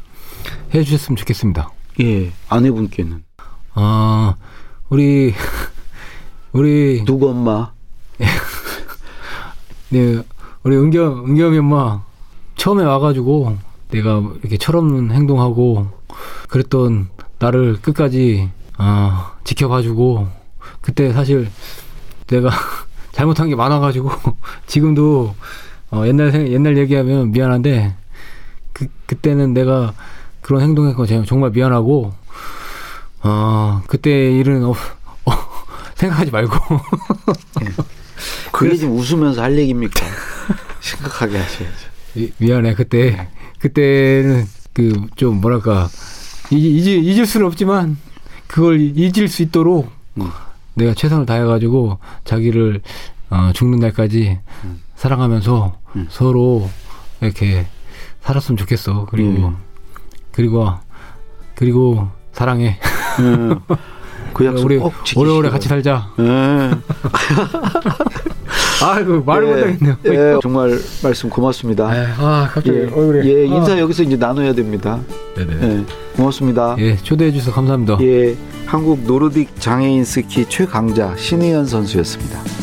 해주셨으면 0.74 1.16
좋겠습니다. 1.16 1.70
예, 2.00 2.32
아내분께는 2.50 3.24
아 3.72 4.36
우리 4.90 5.32
우리 6.52 7.02
누구 7.06 7.30
엄마? 7.30 7.72
네 9.88 10.22
우리 10.64 10.76
은경 10.76 11.24
은경이 11.28 11.58
엄마 11.58 12.03
처음에 12.64 12.82
와가지고 12.82 13.58
내가 13.90 14.22
이렇게 14.40 14.56
철없는 14.56 15.14
행동하고 15.14 15.86
그랬던 16.48 17.10
나를 17.38 17.76
끝까지 17.82 18.48
아 18.78 19.34
지켜봐주고 19.44 20.26
그때 20.80 21.12
사실 21.12 21.50
내가 22.26 22.48
잘못한 23.12 23.50
게 23.50 23.54
많아가지고 23.54 24.10
지금도 24.66 25.34
어, 25.90 26.06
옛날 26.06 26.32
생- 26.32 26.48
옛날 26.48 26.78
얘기하면 26.78 27.32
미안한데 27.32 27.96
그 28.72 28.86
그때는 29.04 29.52
내가 29.52 29.92
그런 30.40 30.62
행동했고 30.62 31.04
정말 31.26 31.50
미안하고 31.50 32.14
어 33.24 33.82
그때 33.88 34.32
일은 34.38 34.64
어, 34.64 34.70
어, 35.26 35.32
생각하지 35.96 36.30
말고 36.30 36.56
그게 38.52 38.74
지금 38.74 38.96
웃으면서 38.96 39.42
할 39.42 39.58
얘기입니까? 39.58 40.02
심각하게 40.80 41.36
하셔야죠. 41.36 41.93
미- 42.14 42.32
미안해 42.38 42.74
그때 42.74 43.28
그때는 43.58 44.44
그 44.72 45.06
좀 45.16 45.40
뭐랄까 45.40 45.88
이- 46.50 46.56
잊을 46.78 47.04
잊을 47.04 47.26
수는 47.26 47.46
없지만 47.46 47.96
그걸 48.46 48.80
잊을 48.80 49.28
수 49.28 49.42
있도록 49.42 49.90
음. 50.18 50.28
내가 50.74 50.94
최선을 50.94 51.26
다해가지고 51.26 51.98
자기를 52.24 52.80
어, 53.30 53.50
죽는 53.54 53.78
날까지 53.78 54.38
사랑하면서 54.96 55.78
음. 55.96 56.06
서로 56.10 56.68
이렇게 57.20 57.66
살았으면 58.22 58.56
좋겠어 58.56 59.06
그리고 59.10 59.48
음. 59.48 59.56
그리고 60.32 60.72
그리고 61.54 62.08
사랑해 62.32 62.78
음, 63.20 63.60
그 64.34 64.44
약속 64.46 64.64
우리. 64.64 64.80
오래오래 65.16 65.50
같이 65.50 65.68
살자 65.68 66.10
예. 66.18 66.70
아이고 68.84 69.22
말을 69.24 69.46
예, 69.48 69.54
못하겠네요 69.72 70.36
예, 70.36 70.38
정말 70.42 70.78
말씀 71.02 71.30
고맙습니다. 71.30 71.88
아 72.18 72.48
갑자기 72.52 72.78
예, 72.78 72.82
얼굴에 72.84 73.24
예, 73.24 73.46
인사 73.46 73.72
아. 73.72 73.78
여기서 73.78 74.02
이제 74.02 74.16
나눠야 74.16 74.52
됩니다. 74.54 75.00
네네 75.36 75.52
예, 75.62 75.84
고맙습니다. 76.16 76.76
예 76.78 76.96
초대해 76.96 77.32
주셔서 77.32 77.52
감사합니다 77.52 77.98
예, 78.02 78.36
한국 78.66 79.04
노르딕 79.06 79.48
장애인 79.58 80.04
스키 80.04 80.44
최강자 80.48 81.14
신의현 81.16 81.66
선수였습니다. 81.66 82.53